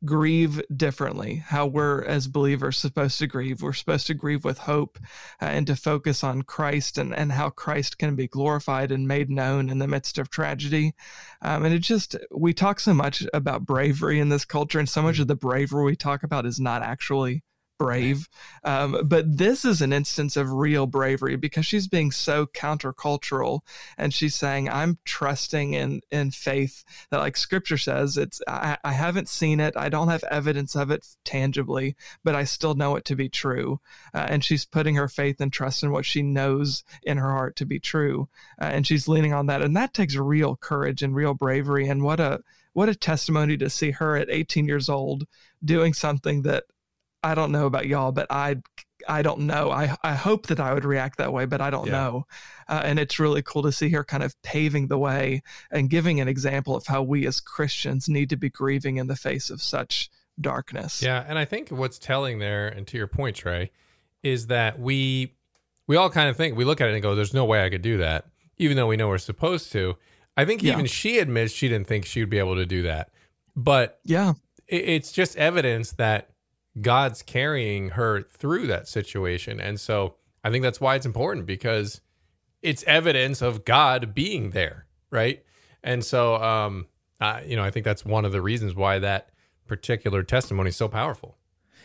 grieve 0.04 0.60
differently, 0.76 1.36
how 1.36 1.66
we're 1.66 2.02
as 2.04 2.26
believers 2.26 2.76
supposed 2.76 3.18
to 3.18 3.26
grieve. 3.26 3.62
We're 3.62 3.72
supposed 3.72 4.06
to 4.08 4.14
grieve 4.14 4.44
with 4.44 4.58
hope 4.58 4.98
uh, 5.40 5.46
and 5.46 5.66
to 5.66 5.76
focus 5.76 6.24
on 6.24 6.42
Christ 6.42 6.98
and, 6.98 7.14
and 7.14 7.32
how 7.32 7.50
Christ 7.50 7.98
can 7.98 8.16
be 8.16 8.28
glorified 8.28 8.90
and 8.90 9.06
made 9.06 9.30
known 9.30 9.70
in 9.70 9.78
the 9.78 9.88
midst 9.88 10.18
of 10.18 10.30
tragedy. 10.30 10.94
Um, 11.40 11.64
and 11.64 11.74
it 11.74 11.80
just, 11.80 12.16
we 12.30 12.52
talk 12.52 12.80
so 12.80 12.94
much 12.94 13.24
about 13.32 13.66
bravery 13.66 14.18
in 14.18 14.28
this 14.28 14.44
culture, 14.44 14.78
and 14.78 14.88
so 14.88 15.02
much 15.02 15.18
of 15.18 15.28
the 15.28 15.36
bravery 15.36 15.84
we 15.84 15.96
talk 15.96 16.22
about 16.22 16.46
is 16.46 16.58
not 16.58 16.82
actually 16.82 17.42
brave. 17.78 18.28
Um, 18.64 19.00
but 19.04 19.36
this 19.36 19.64
is 19.64 19.82
an 19.82 19.92
instance 19.92 20.36
of 20.36 20.52
real 20.52 20.86
bravery 20.86 21.36
because 21.36 21.66
she's 21.66 21.88
being 21.88 22.12
so 22.12 22.46
countercultural 22.46 23.60
and 23.98 24.14
she's 24.14 24.34
saying, 24.34 24.68
I'm 24.68 24.98
trusting 25.04 25.74
in, 25.74 26.00
in 26.10 26.30
faith 26.30 26.84
that 27.10 27.18
like 27.18 27.36
scripture 27.36 27.78
says 27.78 28.16
it's, 28.16 28.40
I, 28.46 28.78
I 28.84 28.92
haven't 28.92 29.28
seen 29.28 29.58
it. 29.58 29.74
I 29.76 29.88
don't 29.88 30.08
have 30.08 30.24
evidence 30.24 30.76
of 30.76 30.90
it 30.90 31.06
tangibly, 31.24 31.96
but 32.22 32.34
I 32.34 32.44
still 32.44 32.74
know 32.74 32.96
it 32.96 33.04
to 33.06 33.16
be 33.16 33.28
true. 33.28 33.80
Uh, 34.14 34.26
and 34.28 34.44
she's 34.44 34.64
putting 34.64 34.94
her 34.94 35.08
faith 35.08 35.40
and 35.40 35.52
trust 35.52 35.82
in 35.82 35.90
what 35.90 36.06
she 36.06 36.22
knows 36.22 36.84
in 37.02 37.18
her 37.18 37.30
heart 37.30 37.56
to 37.56 37.66
be 37.66 37.80
true. 37.80 38.28
Uh, 38.60 38.66
and 38.66 38.86
she's 38.86 39.08
leaning 39.08 39.32
on 39.32 39.46
that. 39.46 39.62
And 39.62 39.76
that 39.76 39.94
takes 39.94 40.14
real 40.14 40.56
courage 40.56 41.02
and 41.02 41.14
real 41.14 41.34
bravery. 41.34 41.88
And 41.88 42.02
what 42.02 42.20
a, 42.20 42.40
what 42.74 42.88
a 42.88 42.94
testimony 42.94 43.56
to 43.58 43.68
see 43.68 43.90
her 43.90 44.16
at 44.16 44.30
18 44.30 44.66
years 44.66 44.88
old 44.88 45.26
doing 45.64 45.92
something 45.92 46.42
that 46.42 46.64
I 47.22 47.34
don't 47.34 47.52
know 47.52 47.66
about 47.66 47.86
y'all, 47.86 48.12
but 48.12 48.26
I 48.30 48.56
I 49.08 49.22
don't 49.22 49.40
know. 49.40 49.70
I 49.70 49.96
I 50.02 50.14
hope 50.14 50.46
that 50.48 50.60
I 50.60 50.74
would 50.74 50.84
react 50.84 51.18
that 51.18 51.32
way, 51.32 51.44
but 51.46 51.60
I 51.60 51.70
don't 51.70 51.86
yeah. 51.86 51.92
know. 51.92 52.26
Uh, 52.68 52.82
and 52.84 52.98
it's 52.98 53.18
really 53.18 53.42
cool 53.42 53.62
to 53.62 53.72
see 53.72 53.88
her 53.90 54.04
kind 54.04 54.22
of 54.22 54.40
paving 54.42 54.88
the 54.88 54.98
way 54.98 55.42
and 55.70 55.90
giving 55.90 56.20
an 56.20 56.28
example 56.28 56.74
of 56.74 56.86
how 56.86 57.02
we 57.02 57.26
as 57.26 57.40
Christians 57.40 58.08
need 58.08 58.30
to 58.30 58.36
be 58.36 58.50
grieving 58.50 58.96
in 58.96 59.06
the 59.06 59.16
face 59.16 59.50
of 59.50 59.62
such 59.62 60.10
darkness. 60.40 61.02
Yeah, 61.02 61.24
and 61.26 61.38
I 61.38 61.44
think 61.44 61.70
what's 61.70 61.98
telling 61.98 62.38
there, 62.38 62.68
and 62.68 62.86
to 62.88 62.96
your 62.96 63.06
point, 63.06 63.36
Tré, 63.36 63.70
is 64.22 64.48
that 64.48 64.78
we 64.78 65.34
we 65.86 65.96
all 65.96 66.10
kind 66.10 66.28
of 66.28 66.36
think 66.36 66.56
we 66.56 66.64
look 66.64 66.80
at 66.80 66.88
it 66.88 66.94
and 66.94 67.02
go, 67.02 67.14
"There's 67.14 67.34
no 67.34 67.44
way 67.44 67.64
I 67.64 67.70
could 67.70 67.82
do 67.82 67.98
that," 67.98 68.26
even 68.58 68.76
though 68.76 68.86
we 68.86 68.96
know 68.96 69.08
we're 69.08 69.18
supposed 69.18 69.72
to. 69.72 69.96
I 70.36 70.44
think 70.44 70.62
yeah. 70.62 70.72
even 70.72 70.86
she 70.86 71.18
admits 71.18 71.52
she 71.52 71.68
didn't 71.68 71.86
think 71.86 72.06
she 72.06 72.20
would 72.20 72.30
be 72.30 72.38
able 72.38 72.56
to 72.56 72.66
do 72.66 72.82
that, 72.82 73.10
but 73.54 74.00
yeah, 74.04 74.32
it, 74.66 74.88
it's 74.88 75.12
just 75.12 75.36
evidence 75.36 75.92
that 75.92 76.30
God's 76.80 77.22
carrying 77.22 77.90
her 77.90 78.22
through 78.22 78.66
that 78.68 78.88
situation. 78.88 79.60
And 79.60 79.78
so 79.78 80.14
I 80.42 80.50
think 80.50 80.62
that's 80.62 80.80
why 80.80 80.94
it's 80.94 81.06
important 81.06 81.46
because 81.46 82.00
it's 82.62 82.82
evidence 82.84 83.42
of 83.42 83.64
God 83.64 84.14
being 84.14 84.50
there, 84.50 84.86
right? 85.10 85.44
And 85.82 86.04
so, 86.04 86.36
um, 86.36 86.86
uh, 87.20 87.40
you 87.44 87.56
know, 87.56 87.64
I 87.64 87.70
think 87.70 87.84
that's 87.84 88.04
one 88.04 88.24
of 88.24 88.32
the 88.32 88.42
reasons 88.42 88.74
why 88.74 88.98
that 89.00 89.30
particular 89.66 90.22
testimony 90.22 90.68
is 90.68 90.76
so 90.76 90.88
powerful. 90.88 91.36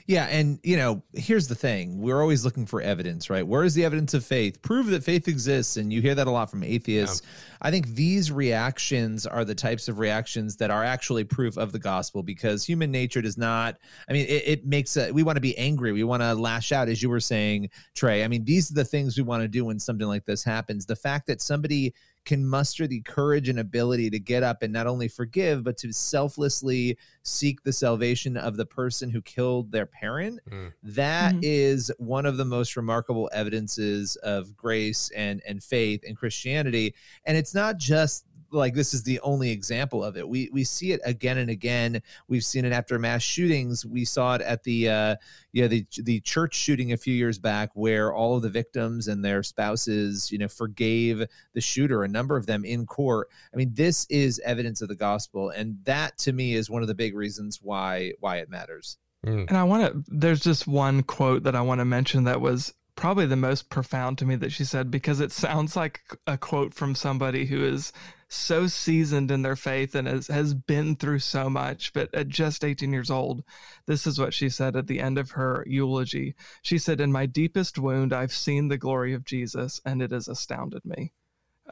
Yeah, 0.07 0.27
and 0.27 0.57
you 0.63 0.77
know, 0.77 1.03
here's 1.13 1.49
the 1.49 1.55
thing: 1.55 1.99
we're 1.99 2.21
always 2.21 2.45
looking 2.45 2.65
for 2.65 2.81
evidence, 2.81 3.29
right? 3.29 3.45
Where 3.45 3.65
is 3.65 3.73
the 3.73 3.83
evidence 3.83 4.13
of 4.13 4.25
faith? 4.25 4.61
Prove 4.61 4.87
that 4.87 5.03
faith 5.03 5.27
exists, 5.27 5.75
and 5.75 5.91
you 5.91 6.01
hear 6.01 6.15
that 6.15 6.27
a 6.27 6.31
lot 6.31 6.49
from 6.49 6.63
atheists. 6.63 7.21
Yeah. 7.21 7.57
I 7.63 7.71
think 7.71 7.87
these 7.87 8.31
reactions 8.31 9.27
are 9.27 9.43
the 9.43 9.53
types 9.53 9.89
of 9.89 9.99
reactions 9.99 10.55
that 10.57 10.71
are 10.71 10.85
actually 10.85 11.25
proof 11.25 11.57
of 11.57 11.73
the 11.73 11.79
gospel, 11.79 12.23
because 12.23 12.63
human 12.63 12.89
nature 12.89 13.21
does 13.21 13.37
not. 13.37 13.79
I 14.09 14.13
mean, 14.13 14.25
it, 14.27 14.43
it 14.47 14.65
makes 14.65 14.95
a, 14.95 15.11
we 15.11 15.23
want 15.23 15.35
to 15.35 15.41
be 15.41 15.57
angry, 15.57 15.91
we 15.91 16.05
want 16.05 16.23
to 16.23 16.33
lash 16.33 16.71
out, 16.71 16.87
as 16.87 17.03
you 17.03 17.09
were 17.09 17.19
saying, 17.19 17.69
Tré. 17.93 18.23
I 18.23 18.29
mean, 18.29 18.45
these 18.45 18.71
are 18.71 18.75
the 18.75 18.85
things 18.85 19.17
we 19.17 19.23
want 19.23 19.41
to 19.41 19.49
do 19.49 19.65
when 19.65 19.77
something 19.77 20.07
like 20.07 20.23
this 20.23 20.41
happens. 20.41 20.85
The 20.85 20.95
fact 20.95 21.27
that 21.27 21.41
somebody 21.41 21.93
can 22.27 22.45
muster 22.45 22.87
the 22.87 22.99
courage 23.01 23.47
and 23.47 23.57
ability 23.57 24.09
to 24.09 24.19
get 24.19 24.43
up 24.43 24.61
and 24.61 24.73
not 24.73 24.85
only 24.85 25.07
forgive, 25.07 25.63
but 25.63 25.77
to 25.77 25.93
selflessly 25.93 26.97
seek 27.23 27.63
the 27.63 27.71
salvation 27.71 28.35
of 28.35 28.57
the 28.57 28.65
person 28.65 29.09
who 29.09 29.21
killed 29.21 29.71
their 29.71 29.85
parent, 29.85 30.37
mm. 30.51 30.71
that 30.83 31.31
mm-hmm. 31.31 31.39
is 31.41 31.89
one 31.99 32.25
of 32.25 32.35
the 32.35 32.43
most 32.43 32.75
remarkable 32.75 33.29
evidences 33.31 34.17
of 34.17 34.57
grace 34.57 35.09
and, 35.15 35.41
and 35.47 35.63
faith 35.63 36.03
in 36.03 36.15
Christianity. 36.15 36.93
And 37.25 37.37
it's 37.37 37.55
not 37.55 37.77
just 37.77 38.25
like 38.51 38.73
this 38.73 38.93
is 38.93 39.03
the 39.03 39.19
only 39.21 39.51
example 39.51 40.03
of 40.03 40.17
it. 40.17 40.27
We 40.27 40.49
we 40.51 40.63
see 40.63 40.91
it 40.91 41.01
again 41.03 41.37
and 41.37 41.49
again. 41.49 42.01
We've 42.27 42.43
seen 42.43 42.65
it 42.65 42.73
after 42.73 42.97
mass 42.99 43.21
shootings. 43.21 43.85
We 43.85 44.05
saw 44.05 44.35
it 44.35 44.41
at 44.41 44.63
the 44.63 44.89
uh, 44.89 45.15
yeah 45.51 45.67
the 45.67 45.85
the 46.03 46.19
church 46.21 46.55
shooting 46.55 46.93
a 46.93 46.97
few 46.97 47.13
years 47.13 47.39
back, 47.39 47.69
where 47.73 48.13
all 48.13 48.35
of 48.35 48.41
the 48.41 48.49
victims 48.49 49.07
and 49.07 49.23
their 49.23 49.43
spouses, 49.43 50.31
you 50.31 50.37
know, 50.37 50.47
forgave 50.47 51.23
the 51.53 51.61
shooter. 51.61 52.03
A 52.03 52.07
number 52.07 52.37
of 52.37 52.45
them 52.45 52.65
in 52.65 52.85
court. 52.85 53.29
I 53.53 53.57
mean, 53.57 53.71
this 53.73 54.05
is 54.09 54.39
evidence 54.45 54.81
of 54.81 54.89
the 54.89 54.95
gospel, 54.95 55.49
and 55.49 55.77
that 55.85 56.17
to 56.19 56.33
me 56.33 56.53
is 56.53 56.69
one 56.69 56.81
of 56.81 56.87
the 56.87 56.95
big 56.95 57.15
reasons 57.15 57.59
why 57.61 58.13
why 58.19 58.37
it 58.37 58.49
matters. 58.49 58.97
Mm. 59.25 59.47
And 59.47 59.57
I 59.57 59.63
want 59.63 59.93
to. 59.93 60.03
There's 60.07 60.41
just 60.41 60.67
one 60.67 61.03
quote 61.03 61.43
that 61.43 61.55
I 61.55 61.61
want 61.61 61.79
to 61.79 61.85
mention 61.85 62.25
that 62.25 62.41
was 62.41 62.73
probably 62.97 63.27
the 63.27 63.35
most 63.35 63.69
profound 63.69 64.17
to 64.17 64.25
me 64.25 64.35
that 64.35 64.51
she 64.51 64.65
said 64.65 64.91
because 64.91 65.21
it 65.21 65.31
sounds 65.31 65.75
like 65.75 66.01
a 66.25 66.37
quote 66.37 66.73
from 66.73 66.95
somebody 66.95 67.45
who 67.45 67.63
is 67.63 67.93
so 68.29 68.67
seasoned 68.67 69.31
in 69.31 69.41
their 69.41 69.55
faith 69.55 69.95
and 69.95 70.07
has, 70.07 70.27
has 70.27 70.53
been 70.53 70.95
through 70.95 71.19
so 71.19 71.49
much. 71.49 71.93
But 71.93 72.13
at 72.13 72.27
just 72.27 72.63
18 72.65 72.91
years 72.91 73.09
old, 73.09 73.43
this 73.85 74.05
is 74.05 74.19
what 74.19 74.33
she 74.33 74.49
said 74.49 74.75
at 74.75 74.87
the 74.87 74.99
end 74.99 75.17
of 75.17 75.31
her 75.31 75.63
eulogy. 75.67 76.35
She 76.61 76.77
said, 76.77 76.99
In 76.99 77.11
my 77.11 77.25
deepest 77.25 77.77
wound, 77.79 78.11
I've 78.13 78.33
seen 78.33 78.67
the 78.67 78.77
glory 78.77 79.13
of 79.13 79.23
Jesus, 79.25 79.79
and 79.85 80.01
it 80.01 80.11
has 80.11 80.27
astounded 80.27 80.83
me. 80.85 81.13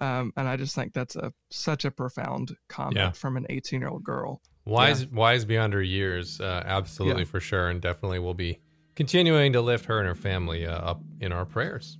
Um, 0.01 0.33
and 0.35 0.47
I 0.47 0.57
just 0.57 0.75
think 0.75 0.93
that's 0.93 1.15
a 1.15 1.31
such 1.49 1.85
a 1.85 1.91
profound 1.91 2.57
comment 2.67 2.97
Yeah. 2.97 3.11
from 3.11 3.37
an 3.37 3.45
18 3.49 3.79
year 3.79 3.89
old 3.89 4.03
girl. 4.03 4.41
Wise, 4.65 5.05
wise 5.07 5.45
beyond 5.45 5.73
her 5.73 5.81
years, 5.83 6.41
uh, 6.41 6.63
absolutely 6.65 7.21
Yeah. 7.23 7.29
for 7.29 7.39
sure, 7.39 7.69
and 7.69 7.81
definitely 7.81 8.19
will 8.19 8.33
be 8.33 8.59
continuing 8.95 9.53
to 9.53 9.61
lift 9.61 9.85
her 9.85 9.99
and 9.99 10.07
her 10.07 10.15
family 10.15 10.65
uh, 10.65 10.71
up 10.75 11.01
in 11.19 11.31
our 11.31 11.45
prayers. 11.45 11.97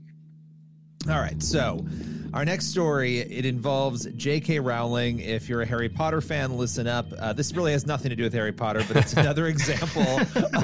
All 1.08 1.20
right, 1.20 1.42
so 1.42 1.86
our 2.34 2.44
next 2.44 2.66
story 2.66 3.20
it 3.20 3.46
involves 3.46 4.06
J.K. 4.06 4.60
Rowling. 4.60 5.20
If 5.20 5.48
you're 5.48 5.62
a 5.62 5.66
Harry 5.66 5.88
Potter 5.88 6.20
fan, 6.20 6.58
listen 6.58 6.88
up. 6.88 7.06
Uh, 7.20 7.32
this 7.32 7.54
really 7.54 7.74
has 7.74 7.86
nothing 7.86 8.10
to 8.10 8.16
do 8.16 8.24
with 8.24 8.34
Harry 8.34 8.52
Potter, 8.52 8.84
but 8.88 8.98
it's 8.98 9.14
another 9.18 9.46
example 9.46 10.20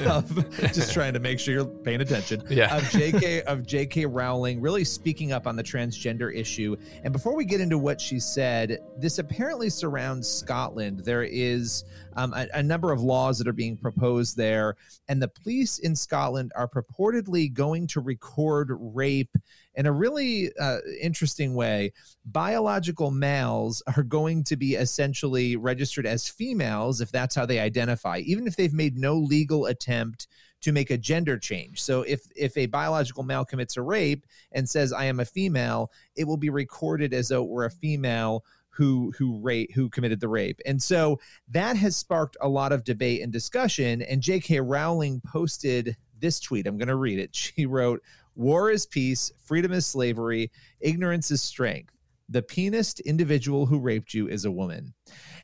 of 0.09 0.49
just 0.73 0.93
trying 0.93 1.13
to 1.13 1.19
make 1.19 1.39
sure 1.39 1.53
you're 1.53 1.65
paying 1.65 2.01
attention. 2.01 2.43
Yeah. 2.49 2.75
of 2.75 2.89
J.K. 2.89 3.43
of 3.43 3.67
J.K. 3.67 4.07
Rowling 4.07 4.59
really 4.59 4.83
speaking 4.83 5.31
up 5.31 5.45
on 5.45 5.55
the 5.55 5.63
transgender 5.63 6.35
issue. 6.35 6.75
And 7.03 7.13
before 7.13 7.35
we 7.35 7.45
get 7.45 7.61
into 7.61 7.77
what 7.77 8.01
she 8.01 8.19
said, 8.19 8.79
this 8.97 9.19
apparently 9.19 9.69
surrounds 9.69 10.27
Scotland. 10.27 11.01
There 11.05 11.23
is 11.23 11.85
um, 12.17 12.33
a, 12.33 12.47
a 12.55 12.63
number 12.63 12.91
of 12.91 13.01
laws 13.01 13.37
that 13.37 13.47
are 13.47 13.53
being 13.53 13.77
proposed 13.77 14.35
there, 14.35 14.75
and 15.07 15.21
the 15.21 15.29
police 15.29 15.79
in 15.79 15.95
Scotland 15.95 16.51
are 16.55 16.67
purportedly 16.67 17.53
going 17.53 17.87
to 17.87 18.01
record 18.01 18.71
rape 18.79 19.37
in 19.75 19.85
a 19.85 19.91
really 19.91 20.51
uh, 20.59 20.77
interesting 20.99 21.53
way. 21.53 21.93
Biological 22.25 23.11
males 23.11 23.81
are 23.95 24.03
going 24.03 24.43
to 24.45 24.55
be 24.55 24.75
essentially 24.75 25.55
registered 25.55 26.05
as 26.05 26.27
females 26.27 27.01
if 27.01 27.11
that's 27.11 27.35
how 27.35 27.45
they 27.45 27.59
identify, 27.59 28.19
even 28.19 28.47
if 28.47 28.55
they've 28.55 28.73
made 28.73 28.97
no 28.97 29.15
legal 29.15 29.65
attempt 29.65 30.27
to 30.61 30.71
make 30.71 30.91
a 30.91 30.97
gender 30.97 31.37
change. 31.37 31.81
So 31.81 32.03
if 32.03 32.21
if 32.35 32.55
a 32.57 32.67
biological 32.67 33.23
male 33.23 33.45
commits 33.45 33.77
a 33.77 33.81
rape 33.81 34.25
and 34.51 34.69
says 34.69 34.93
I 34.93 35.05
am 35.05 35.19
a 35.19 35.25
female, 35.25 35.91
it 36.15 36.25
will 36.25 36.37
be 36.37 36.49
recorded 36.49 37.13
as 37.13 37.29
though 37.29 37.43
it 37.43 37.49
were 37.49 37.65
a 37.65 37.71
female 37.71 38.45
who 38.69 39.11
who 39.17 39.39
rape 39.39 39.71
who 39.73 39.89
committed 39.89 40.19
the 40.19 40.27
rape. 40.27 40.59
And 40.65 40.81
so 40.81 41.19
that 41.49 41.75
has 41.77 41.95
sparked 41.95 42.37
a 42.41 42.47
lot 42.47 42.71
of 42.71 42.83
debate 42.83 43.21
and 43.21 43.31
discussion 43.31 44.01
and 44.03 44.21
JK 44.21 44.61
Rowling 44.63 45.21
posted 45.25 45.97
this 46.21 46.39
tweet. 46.39 46.67
I'm 46.67 46.77
going 46.77 46.87
to 46.87 46.95
read 46.95 47.19
it. 47.19 47.35
She 47.35 47.65
wrote, 47.65 48.01
"War 48.35 48.71
is 48.71 48.85
peace, 48.85 49.31
freedom 49.43 49.71
is 49.71 49.85
slavery, 49.85 50.51
ignorance 50.79 51.31
is 51.31 51.41
strength. 51.41 51.95
The 52.29 52.41
penised 52.41 53.03
individual 53.05 53.65
who 53.65 53.79
raped 53.79 54.13
you 54.13 54.27
is 54.27 54.45
a 54.45 54.51
woman." 54.51 54.93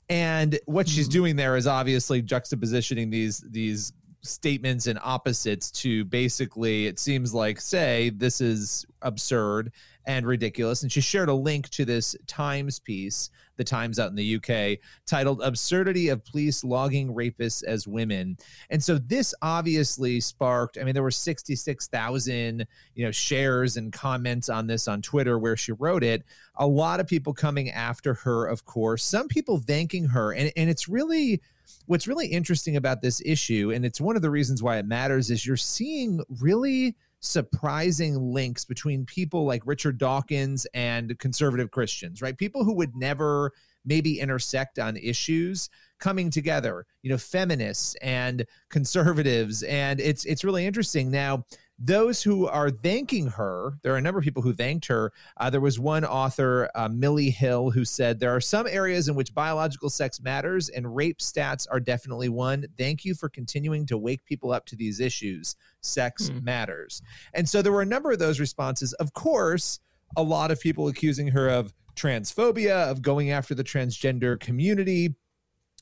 And 0.09 0.57
what 0.65 0.87
she's 0.87 1.07
hmm. 1.07 1.11
doing 1.11 1.35
there 1.35 1.57
is 1.57 1.67
obviously 1.67 2.21
juxtapositioning 2.21 3.11
these 3.11 3.39
these 3.49 3.93
statements 4.23 4.87
and 4.87 4.99
opposites 5.03 5.71
to 5.71 6.03
basically 6.05 6.87
it 6.87 6.99
seems 6.99 7.33
like 7.33 7.61
say 7.61 8.09
this 8.09 8.41
is 8.41 8.85
absurd 9.01 9.71
and 10.05 10.25
ridiculous 10.25 10.81
and 10.81 10.91
she 10.91 11.01
shared 11.01 11.29
a 11.29 11.33
link 11.33 11.69
to 11.69 11.85
this 11.85 12.15
times 12.25 12.79
piece 12.79 13.29
the 13.57 13.63
times 13.63 13.99
out 13.99 14.09
in 14.09 14.15
the 14.15 14.35
uk 14.35 14.79
titled 15.05 15.41
absurdity 15.41 16.09
of 16.09 16.23
police 16.25 16.63
logging 16.63 17.13
rapists 17.13 17.63
as 17.63 17.87
women. 17.87 18.37
And 18.69 18.83
so 18.83 18.97
this 18.97 19.33
obviously 19.41 20.19
sparked 20.19 20.77
i 20.79 20.83
mean 20.83 20.93
there 20.93 21.03
were 21.03 21.11
66000 21.11 22.67
you 22.95 23.05
know 23.05 23.11
shares 23.11 23.77
and 23.77 23.91
comments 23.91 24.49
on 24.49 24.67
this 24.67 24.87
on 24.87 25.01
twitter 25.01 25.37
where 25.39 25.57
she 25.57 25.71
wrote 25.73 26.03
it. 26.03 26.23
A 26.55 26.67
lot 26.67 26.99
of 26.99 27.07
people 27.07 27.33
coming 27.33 27.69
after 27.71 28.13
her 28.13 28.45
of 28.45 28.65
course 28.65 29.03
some 29.03 29.27
people 29.27 29.57
thanking 29.59 30.05
her. 30.05 30.33
And, 30.33 30.51
and 30.55 30.69
it's 30.69 30.87
really 30.87 31.41
what's 31.85 32.07
really 32.07 32.27
interesting 32.27 32.75
about 32.75 33.01
this 33.01 33.21
issue, 33.25 33.71
and 33.73 33.85
it's 33.85 34.01
one 34.01 34.15
of 34.15 34.21
the 34.21 34.29
reasons 34.29 34.61
why 34.61 34.77
it 34.77 34.85
matters, 34.85 35.31
is 35.31 35.45
you're 35.45 35.57
seeing 35.57 36.21
really 36.41 36.95
surprising 37.27 38.15
links 38.15 38.65
between 38.65 39.05
people 39.05 39.45
like 39.45 39.61
Richard 39.65 39.97
Dawkins 39.97 40.65
and 40.73 41.17
conservative 41.19 41.71
Christians, 41.71 42.21
right? 42.21 42.37
People 42.37 42.63
who 42.63 42.73
would 42.75 42.95
never 42.95 43.51
maybe 43.85 44.19
intersect 44.19 44.79
on 44.79 44.97
issues 44.97 45.69
coming 45.99 46.29
together, 46.29 46.85
you 47.01 47.09
know, 47.09 47.17
feminists 47.17 47.95
and 48.01 48.45
conservatives. 48.69 49.63
And 49.63 49.99
it's 49.99 50.25
it's 50.25 50.43
really 50.43 50.65
interesting. 50.65 51.09
Now, 51.09 51.45
those 51.79 52.23
who 52.23 52.47
are 52.47 52.71
thanking 52.71 53.27
her, 53.27 53.73
there 53.83 53.93
are 53.93 53.97
a 53.97 54.01
number 54.01 54.17
of 54.17 54.23
people 54.23 54.41
who 54.41 54.53
thanked 54.53 54.87
her. 54.87 55.13
Uh, 55.37 55.49
there 55.49 55.61
was 55.61 55.79
one 55.79 56.03
author, 56.03 56.69
uh, 56.73 56.89
Milli 56.89 57.31
Hill, 57.31 57.69
who 57.69 57.85
said, 57.85 58.19
There 58.19 58.35
are 58.35 58.41
some 58.41 58.65
areas 58.67 59.07
in 59.07 59.15
which 59.15 59.33
biological 59.33 59.89
sex 59.89 60.19
matters, 60.21 60.69
and 60.69 60.95
rape 60.95 61.19
stats 61.19 61.67
are 61.69 61.79
definitely 61.79 62.29
one. 62.29 62.65
Thank 62.77 63.05
you 63.05 63.13
for 63.13 63.29
continuing 63.29 63.85
to 63.87 63.97
wake 63.97 64.25
people 64.25 64.51
up 64.51 64.65
to 64.67 64.75
these 64.75 64.99
issues. 64.99 65.55
Sex 65.81 66.29
Hmm. 66.29 66.43
matters. 66.43 67.01
And 67.33 67.47
so 67.47 67.61
there 67.61 67.71
were 67.71 67.83
a 67.83 67.85
number 67.85 68.11
of 68.11 68.19
those 68.19 68.39
responses. 68.39 68.93
Of 68.93 69.13
course, 69.13 69.79
a 70.15 70.23
lot 70.23 70.49
of 70.51 70.59
people 70.59 70.87
accusing 70.87 71.27
her 71.27 71.47
of 71.47 71.73
transphobia, 71.95 72.89
of 72.89 73.01
going 73.01 73.31
after 73.31 73.53
the 73.53 73.63
transgender 73.63 74.39
community 74.39 75.15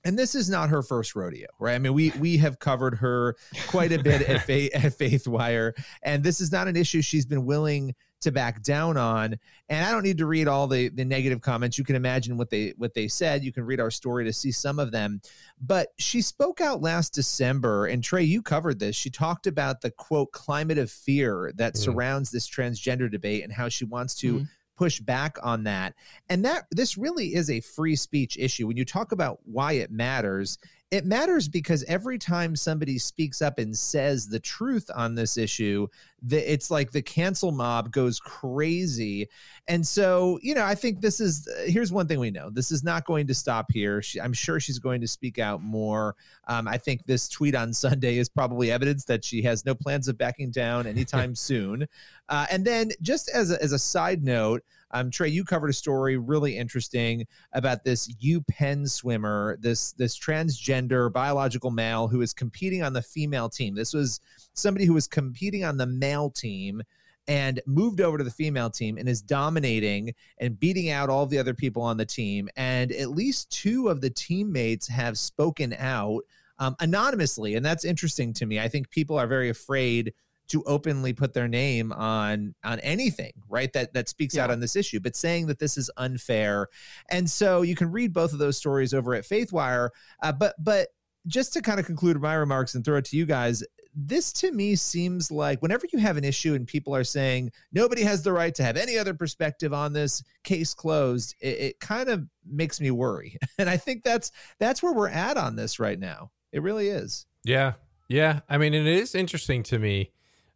and 0.05 0.17
this 0.17 0.35
is 0.35 0.49
not 0.49 0.69
her 0.69 0.81
first 0.83 1.15
rodeo, 1.15 1.47
right? 1.59 1.73
I 1.75 1.79
mean, 1.79 1.93
we 1.93 2.11
we 2.19 2.37
have 2.37 2.59
covered 2.59 2.95
her 2.95 3.35
quite 3.67 3.91
a 3.91 4.01
bit 4.01 4.21
at, 4.29 4.43
Faith, 4.43 4.71
at 4.75 4.97
FaithWire, 4.97 5.73
and 6.03 6.23
this 6.23 6.39
is 6.39 6.51
not 6.51 6.67
an 6.67 6.75
issue 6.75 7.01
she's 7.01 7.25
been 7.25 7.43
willing 7.43 7.93
to 8.21 8.31
back 8.31 8.63
down 8.63 8.97
on. 8.97 9.35
And 9.69 9.85
I 9.85 9.91
don't 9.91 10.01
need 10.03 10.17
to 10.19 10.25
read 10.25 10.47
all 10.47 10.67
the 10.67 10.89
the 10.89 11.03
negative 11.03 11.41
comments. 11.41 11.77
You 11.77 11.83
can 11.83 11.95
imagine 11.95 12.37
what 12.37 12.49
they 12.49 12.73
what 12.77 12.93
they 12.93 13.07
said. 13.07 13.43
You 13.43 13.51
can 13.51 13.63
read 13.65 13.79
our 13.79 13.91
story 13.91 14.23
to 14.25 14.31
see 14.33 14.51
some 14.51 14.79
of 14.79 14.91
them. 14.91 15.21
But 15.59 15.89
she 15.97 16.21
spoke 16.21 16.61
out 16.61 16.81
last 16.81 17.13
December, 17.13 17.87
and 17.87 18.01
Tré, 18.03 18.25
you 18.27 18.41
covered 18.41 18.79
this. 18.79 18.95
She 18.95 19.09
talked 19.09 19.47
about 19.47 19.81
the 19.81 19.91
quote 19.91 20.31
climate 20.31 20.77
of 20.77 20.89
fear 20.91 21.51
that 21.55 21.73
Mm. 21.73 21.77
surrounds 21.77 22.29
this 22.31 22.47
transgender 22.47 23.11
debate 23.11 23.43
and 23.43 23.51
how 23.51 23.69
she 23.69 23.85
wants 23.85 24.15
to 24.15 24.39
Mhm. 24.41 24.47
Push 24.75 24.99
back 24.99 25.37
on 25.43 25.63
that. 25.63 25.93
And 26.29 26.43
that 26.45 26.65
this 26.71 26.97
really 26.97 27.35
is 27.35 27.49
a 27.49 27.61
free 27.61 27.95
speech 27.95 28.37
issue. 28.37 28.67
When 28.67 28.77
you 28.77 28.85
talk 28.85 29.11
about 29.11 29.39
why 29.45 29.73
it 29.73 29.91
matters 29.91 30.57
it 30.95 31.05
matters 31.05 31.47
because 31.47 31.83
every 31.83 32.17
time 32.17 32.55
somebody 32.55 32.97
speaks 32.97 33.41
up 33.41 33.59
and 33.59 33.75
says 33.75 34.27
the 34.27 34.39
truth 34.39 34.89
on 34.95 35.13
this 35.13 35.37
issue 35.37 35.87
the, 36.27 36.51
it's 36.51 36.71
like 36.71 36.91
the 36.91 37.01
cancel 37.01 37.51
mob 37.51 37.91
goes 37.91 38.19
crazy. 38.19 39.29
And 39.67 39.85
so 39.85 40.39
you 40.41 40.55
know 40.55 40.63
i 40.63 40.75
think 40.75 41.01
this 41.01 41.19
is 41.19 41.47
here's 41.65 41.91
one 41.91 42.07
thing 42.07 42.19
we 42.19 42.31
know. 42.31 42.49
This 42.49 42.71
is 42.71 42.83
not 42.83 43.05
going 43.05 43.27
to 43.27 43.33
stop 43.33 43.71
here. 43.71 44.01
She, 44.01 44.19
i'm 44.19 44.33
sure 44.33 44.59
she's 44.59 44.79
going 44.79 45.01
to 45.01 45.07
speak 45.07 45.39
out 45.39 45.61
more. 45.61 46.15
Um, 46.47 46.67
i 46.67 46.77
think 46.77 47.05
this 47.05 47.29
tweet 47.29 47.55
on 47.55 47.73
sunday 47.85 48.17
is 48.17 48.29
probably 48.29 48.71
evidence 48.71 49.05
that 49.05 49.23
she 49.23 49.41
has 49.43 49.65
no 49.65 49.75
plans 49.75 50.07
of 50.07 50.17
backing 50.17 50.51
down 50.51 50.87
anytime 50.87 51.35
soon. 51.49 51.87
Uh, 52.29 52.45
and 52.49 52.65
then 52.65 52.91
just 53.01 53.29
as 53.29 53.51
a, 53.51 53.61
as 53.61 53.71
a 53.71 53.79
side 53.79 54.23
note 54.23 54.63
um, 54.95 55.11
Tré, 55.11 55.29
you 55.29 55.43
covered 55.43 55.69
a 55.69 55.73
story 55.73 56.15
really 56.15 56.57
interesting 56.57 57.25
about 57.51 57.83
this 57.83 58.13
U 58.19 58.41
Penn 58.41 58.87
swimmer, 58.87 59.57
this 59.59 59.91
this 59.91 60.17
transgender 60.17 61.11
biological 61.11 61.69
male 61.69 62.07
who 62.07 62.21
is 62.21 62.33
competing 62.33 62.81
on 62.81 62.93
the 62.93 63.01
female 63.01 63.49
team. 63.49 63.75
This 63.75 63.93
was 63.93 64.21
somebody 64.53 64.85
who 64.85 64.93
was 64.93 65.07
competing 65.07 65.65
on 65.65 65.75
the 65.75 65.85
male 65.85 66.29
team 66.29 66.81
and 67.27 67.59
moved 67.65 67.99
over 67.99 68.17
to 68.17 68.23
the 68.23 68.31
female 68.31 68.69
team 68.69 68.97
and 68.97 69.09
is 69.09 69.21
dominating 69.21 70.13
and 70.37 70.59
beating 70.59 70.91
out 70.91 71.09
all 71.09 71.25
the 71.25 71.39
other 71.39 71.53
people 71.53 71.81
on 71.81 71.97
the 71.97 72.05
team. 72.05 72.47
And 72.55 72.91
at 72.93 73.09
least 73.09 73.51
two 73.51 73.89
of 73.89 73.99
the 73.99 74.11
teammates 74.11 74.87
have 74.87 75.17
spoken 75.17 75.75
out 75.77 76.21
um, 76.59 76.75
anonymously, 76.79 77.55
and 77.55 77.65
that's 77.65 77.83
interesting 77.83 78.31
to 78.33 78.45
me. 78.45 78.61
I 78.61 78.69
think 78.69 78.89
people 78.89 79.17
are 79.17 79.27
very 79.27 79.49
afraid 79.49 80.13
to 80.47 80.63
openly 80.63 81.13
put 81.13 81.33
their 81.33 81.47
name 81.47 81.91
on 81.93 82.53
on 82.63 82.79
anything 82.81 83.33
right 83.49 83.71
that 83.73 83.93
that 83.93 84.09
speaks 84.09 84.37
out 84.37 84.51
on 84.51 84.59
this 84.59 84.75
issue 84.75 84.99
but 84.99 85.15
saying 85.15 85.47
that 85.47 85.59
this 85.59 85.77
is 85.77 85.89
unfair. 85.97 86.67
And 87.09 87.29
so 87.29 87.61
you 87.61 87.75
can 87.75 87.91
read 87.91 88.13
both 88.13 88.33
of 88.33 88.39
those 88.39 88.57
stories 88.57 88.93
over 88.93 89.13
at 89.15 89.23
faithwire 89.23 89.89
uh, 90.21 90.31
but 90.31 90.55
but 90.59 90.89
just 91.27 91.53
to 91.53 91.61
kind 91.61 91.79
of 91.79 91.85
conclude 91.85 92.21
my 92.21 92.35
remarks 92.35 92.75
and 92.75 92.85
throw 92.85 92.97
it 92.97 93.05
to 93.05 93.17
you 93.17 93.25
guys 93.25 93.63
this 93.95 94.33
to 94.33 94.51
me 94.51 94.75
seems 94.75 95.31
like 95.31 95.61
whenever 95.61 95.85
you 95.93 95.99
have 95.99 96.17
an 96.17 96.25
issue 96.25 96.53
and 96.53 96.67
people 96.67 96.93
are 96.93 97.03
saying 97.03 97.49
nobody 97.71 98.03
has 98.03 98.21
the 98.21 98.31
right 98.31 98.53
to 98.53 98.63
have 98.63 98.75
any 98.75 98.97
other 98.97 99.13
perspective 99.13 99.73
on 99.73 99.93
this 99.93 100.21
case 100.43 100.73
closed 100.73 101.33
it, 101.39 101.59
it 101.59 101.79
kind 101.79 102.09
of 102.09 102.27
makes 102.45 102.81
me 102.81 102.91
worry. 102.91 103.37
And 103.57 103.69
i 103.69 103.77
think 103.77 104.03
that's 104.03 104.31
that's 104.59 104.83
where 104.83 104.93
we're 104.93 105.07
at 105.09 105.37
on 105.37 105.55
this 105.55 105.79
right 105.79 105.97
now. 105.97 106.31
It 106.51 106.61
really 106.61 106.89
is. 106.89 107.25
Yeah, 107.43 107.73
yeah. 108.09 108.41
I 108.49 108.57
mean, 108.57 108.73
it 108.73 108.85
is 108.85 109.15
interesting 109.15 109.63
to 109.63 109.79
me 109.79 110.11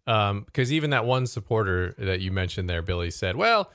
because 0.10 0.74
even 0.74 0.89
that 0.89 1.06
one 1.06 1.28
supporter 1.28 1.93
that 2.00 2.19
you 2.19 2.32
mentioned 2.32 2.67
there, 2.69 2.82
Billy 2.82 3.12
said, 3.12 3.36
"Well, 3.36 3.69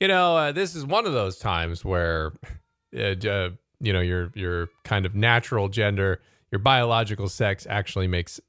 you 0.00 0.08
know, 0.08 0.36
uh, 0.36 0.52
this 0.52 0.74
is 0.74 0.84
one 0.84 1.06
of 1.06 1.12
those 1.12 1.38
times 1.38 1.84
where, 1.84 2.32
uh, 2.96 3.14
uh, 3.28 3.50
you 3.80 3.92
know, 3.92 4.00
your 4.00 4.32
your 4.34 4.68
kind 4.84 5.06
of 5.06 5.14
natural 5.14 5.68
gender, 5.68 6.20
your 6.50 6.58
biological 6.58 7.28
sex, 7.28 7.66
actually 7.70 8.08
makes 8.08 8.40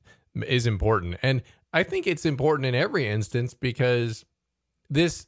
is 0.47 0.65
important." 0.65 1.17
And 1.21 1.43
I 1.73 1.84
think 1.84 2.08
it's 2.08 2.26
important 2.26 2.65
in 2.65 2.73
every 2.73 3.08
instance 3.08 3.54
because 3.54 4.26
this 4.89 5.28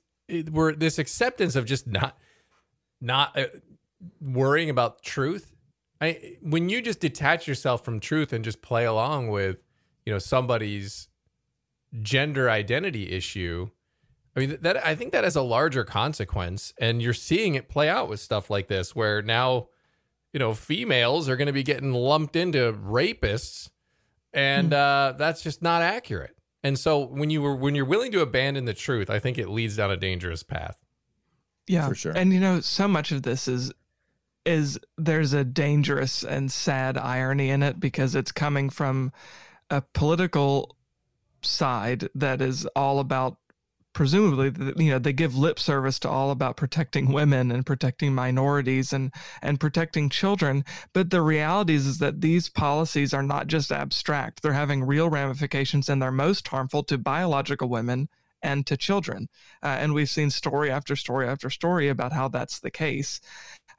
we're 0.51 0.73
this 0.73 0.97
acceptance 0.97 1.55
of 1.55 1.65
just 1.65 1.85
not 1.85 2.17
not 3.01 3.37
uh, 3.37 3.45
worrying 4.19 4.71
about 4.71 5.03
truth. 5.03 5.53
I 6.01 6.37
when 6.41 6.69
you 6.69 6.81
just 6.81 7.01
detach 7.01 7.47
yourself 7.47 7.85
from 7.85 7.99
truth 7.99 8.33
and 8.33 8.43
just 8.43 8.63
play 8.63 8.85
along 8.85 9.27
with 9.27 9.57
you 10.07 10.13
know 10.13 10.19
somebody's 10.19 11.07
gender 12.01 12.49
identity 12.49 13.11
issue. 13.11 13.69
I 14.35 14.39
mean 14.41 14.57
that 14.61 14.85
I 14.85 14.95
think 14.95 15.11
that 15.11 15.23
has 15.23 15.35
a 15.35 15.41
larger 15.41 15.83
consequence, 15.83 16.73
and 16.79 17.01
you're 17.01 17.13
seeing 17.13 17.55
it 17.55 17.69
play 17.69 17.89
out 17.89 18.09
with 18.09 18.19
stuff 18.19 18.49
like 18.49 18.67
this, 18.67 18.95
where 18.95 19.21
now 19.21 19.69
you 20.33 20.39
know 20.39 20.53
females 20.53 21.27
are 21.27 21.35
going 21.35 21.47
to 21.47 21.53
be 21.53 21.63
getting 21.63 21.93
lumped 21.93 22.35
into 22.35 22.73
rapists 22.73 23.69
and 24.33 24.73
uh, 24.73 25.13
that's 25.17 25.41
just 25.41 25.61
not 25.61 25.81
accurate. 25.81 26.35
And 26.63 26.77
so 26.77 27.05
when 27.05 27.29
you 27.29 27.41
were 27.41 27.55
when 27.55 27.75
you're 27.75 27.85
willing 27.85 28.11
to 28.11 28.21
abandon 28.21 28.65
the 28.65 28.73
truth, 28.73 29.09
I 29.09 29.19
think 29.19 29.37
it 29.37 29.49
leads 29.49 29.77
down 29.77 29.91
a 29.91 29.97
dangerous 29.97 30.43
path. 30.43 30.77
Yeah, 31.67 31.87
For 31.87 31.95
sure. 31.95 32.13
And 32.15 32.33
you 32.33 32.39
know, 32.39 32.59
so 32.61 32.87
much 32.87 33.11
of 33.11 33.23
this 33.23 33.47
is 33.47 33.71
is 34.45 34.79
there's 34.97 35.33
a 35.33 35.43
dangerous 35.43 36.23
and 36.23 36.51
sad 36.51 36.97
irony 36.97 37.49
in 37.49 37.63
it 37.63 37.79
because 37.79 38.15
it's 38.15 38.31
coming 38.31 38.69
from 38.69 39.11
a 39.69 39.81
political 39.93 40.75
side 41.45 42.09
that 42.15 42.41
is 42.41 42.65
all 42.75 42.99
about 42.99 43.37
presumably 43.93 44.51
you 44.77 44.91
know 44.91 44.99
they 44.99 45.11
give 45.11 45.35
lip 45.35 45.59
service 45.59 45.99
to 45.99 46.07
all 46.07 46.31
about 46.31 46.55
protecting 46.55 47.11
women 47.11 47.51
and 47.51 47.65
protecting 47.65 48.13
minorities 48.13 48.93
and 48.93 49.11
and 49.41 49.59
protecting 49.59 50.09
children. 50.09 50.63
But 50.93 51.09
the 51.09 51.21
reality 51.21 51.73
is, 51.75 51.85
is 51.85 51.97
that 51.99 52.21
these 52.21 52.49
policies 52.49 53.13
are 53.13 53.23
not 53.23 53.47
just 53.47 53.71
abstract. 53.71 54.41
They're 54.41 54.53
having 54.53 54.83
real 54.83 55.09
ramifications 55.09 55.89
and 55.89 56.01
they're 56.01 56.11
most 56.11 56.47
harmful 56.47 56.83
to 56.83 56.97
biological 56.97 57.69
women 57.69 58.09
and 58.41 58.65
to 58.67 58.77
children. 58.77 59.27
Uh, 59.61 59.77
and 59.79 59.93
we've 59.93 60.09
seen 60.09 60.29
story 60.29 60.71
after 60.71 60.95
story 60.95 61.27
after 61.27 61.49
story 61.49 61.89
about 61.89 62.13
how 62.13 62.27
that's 62.27 62.59
the 62.59 62.71
case. 62.71 63.19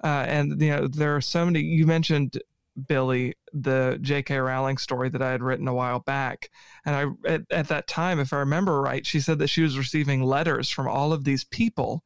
Uh, 0.02 0.24
and 0.26 0.60
you 0.60 0.70
know 0.70 0.86
there 0.86 1.14
are 1.16 1.20
so 1.20 1.44
many 1.44 1.60
you 1.60 1.86
mentioned 1.86 2.38
Billy, 2.86 3.34
the 3.52 3.98
J.K. 4.00 4.36
Rowling 4.38 4.78
story 4.78 5.08
that 5.08 5.22
I 5.22 5.30
had 5.30 5.42
written 5.42 5.68
a 5.68 5.74
while 5.74 6.00
back. 6.00 6.50
And 6.84 6.94
I, 6.94 7.30
at, 7.30 7.42
at 7.50 7.68
that 7.68 7.86
time, 7.86 8.20
if 8.20 8.32
I 8.32 8.38
remember 8.38 8.80
right, 8.80 9.04
she 9.06 9.20
said 9.20 9.38
that 9.38 9.48
she 9.48 9.62
was 9.62 9.78
receiving 9.78 10.22
letters 10.22 10.70
from 10.70 10.88
all 10.88 11.12
of 11.12 11.24
these 11.24 11.44
people 11.44 12.04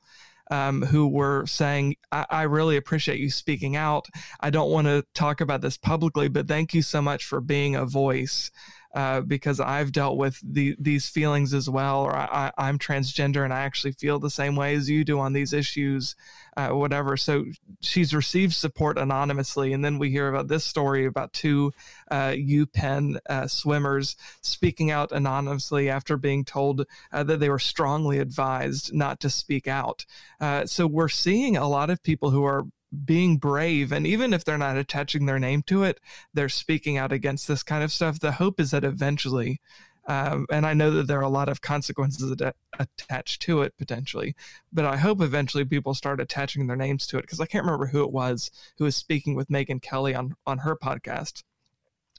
um, 0.50 0.82
who 0.82 1.08
were 1.08 1.46
saying, 1.46 1.96
I, 2.12 2.26
I 2.28 2.42
really 2.42 2.76
appreciate 2.76 3.20
you 3.20 3.30
speaking 3.30 3.76
out. 3.76 4.06
I 4.40 4.50
don't 4.50 4.70
want 4.70 4.86
to 4.86 5.04
talk 5.14 5.40
about 5.40 5.60
this 5.60 5.76
publicly, 5.76 6.28
but 6.28 6.48
thank 6.48 6.74
you 6.74 6.82
so 6.82 7.00
much 7.00 7.24
for 7.24 7.40
being 7.40 7.76
a 7.76 7.86
voice. 7.86 8.50
Uh, 8.94 9.20
because 9.20 9.58
I've 9.58 9.90
dealt 9.90 10.16
with 10.16 10.38
the, 10.44 10.76
these 10.78 11.08
feelings 11.08 11.52
as 11.52 11.68
well, 11.68 12.02
or 12.02 12.14
I, 12.14 12.52
I'm 12.56 12.78
transgender 12.78 13.42
and 13.42 13.52
I 13.52 13.62
actually 13.62 13.90
feel 13.90 14.20
the 14.20 14.30
same 14.30 14.54
way 14.54 14.76
as 14.76 14.88
you 14.88 15.02
do 15.02 15.18
on 15.18 15.32
these 15.32 15.52
issues, 15.52 16.14
uh, 16.56 16.68
whatever. 16.68 17.16
So 17.16 17.44
she's 17.80 18.14
received 18.14 18.54
support 18.54 18.96
anonymously. 18.96 19.72
And 19.72 19.84
then 19.84 19.98
we 19.98 20.10
hear 20.10 20.28
about 20.28 20.46
this 20.46 20.64
story 20.64 21.06
about 21.06 21.32
two 21.32 21.72
uh, 22.08 22.30
UPenn 22.30 23.18
uh, 23.28 23.48
swimmers 23.48 24.14
speaking 24.42 24.92
out 24.92 25.10
anonymously 25.10 25.90
after 25.90 26.16
being 26.16 26.44
told 26.44 26.86
uh, 27.12 27.24
that 27.24 27.40
they 27.40 27.50
were 27.50 27.58
strongly 27.58 28.20
advised 28.20 28.94
not 28.94 29.18
to 29.18 29.28
speak 29.28 29.66
out. 29.66 30.06
Uh, 30.40 30.66
so 30.66 30.86
we're 30.86 31.08
seeing 31.08 31.56
a 31.56 31.68
lot 31.68 31.90
of 31.90 32.00
people 32.04 32.30
who 32.30 32.44
are 32.44 32.62
being 33.04 33.36
brave 33.36 33.92
and 33.92 34.06
even 34.06 34.32
if 34.32 34.44
they're 34.44 34.58
not 34.58 34.76
attaching 34.76 35.26
their 35.26 35.38
name 35.38 35.62
to 35.62 35.82
it 35.82 36.00
they're 36.32 36.48
speaking 36.48 36.96
out 36.96 37.12
against 37.12 37.48
this 37.48 37.62
kind 37.62 37.82
of 37.82 37.92
stuff. 37.92 38.20
The 38.20 38.32
hope 38.32 38.60
is 38.60 38.70
that 38.70 38.84
eventually 38.84 39.60
um, 40.06 40.46
and 40.50 40.66
i 40.66 40.74
know 40.74 40.90
that 40.90 41.06
there 41.06 41.18
are 41.18 41.22
a 41.22 41.28
lot 41.28 41.48
of 41.48 41.60
consequences 41.60 42.30
att- 42.30 42.56
attached 42.78 43.40
to 43.42 43.62
it 43.62 43.76
potentially 43.78 44.34
but 44.72 44.84
i 44.84 44.96
hope 44.96 45.20
eventually 45.20 45.64
people 45.64 45.94
start 45.94 46.20
attaching 46.20 46.66
their 46.66 46.76
names 46.76 47.06
to 47.06 47.18
it 47.18 47.22
because 47.22 47.40
i 47.40 47.46
can't 47.46 47.64
remember 47.64 47.86
who 47.86 48.04
it 48.04 48.12
was 48.12 48.50
who 48.78 48.84
was 48.84 48.96
speaking 48.96 49.34
with 49.34 49.48
Megyn 49.48 49.80
Kelly 49.80 50.14
on 50.14 50.36
on 50.46 50.58
her 50.58 50.76
podcast 50.76 51.42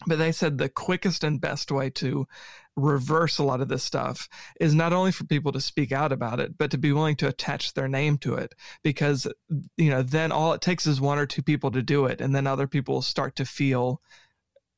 but 0.08 0.18
they 0.18 0.32
said 0.32 0.58
the 0.58 0.70
quickest 0.70 1.24
and 1.24 1.40
best 1.40 1.72
way 1.72 1.90
to 1.90 2.28
reverse 2.76 3.38
a 3.38 3.44
lot 3.44 3.62
of 3.62 3.70
this 3.70 3.84
stuff 3.84 4.28
is 4.60 4.76
not 4.76 4.92
only 4.92 5.12
for 5.12 5.24
people 5.24 5.52
to 5.52 5.62
speak 5.62 5.92
out 5.92 6.12
about 6.12 6.40
it 6.40 6.58
but 6.58 6.72
to 6.72 6.78
be 6.78 6.92
willing 6.92 7.16
to 7.16 7.28
attach 7.28 7.74
their 7.74 7.88
name 7.88 8.18
to 8.18 8.36
it 8.36 8.54
because 8.84 9.28
you 9.78 9.90
know 9.90 10.04
then 10.04 10.32
all 10.32 10.52
it 10.52 10.62
takes 10.62 10.86
is 10.86 11.00
one 11.00 11.18
or 11.18 11.26
two 11.26 11.42
people 11.42 11.72
to 11.72 11.82
do 11.82 12.06
it 12.06 12.20
and 12.20 12.36
then 12.36 12.46
other 12.46 12.68
people 12.68 13.02
start 13.02 13.36
to 13.36 13.46
feel 13.46 14.02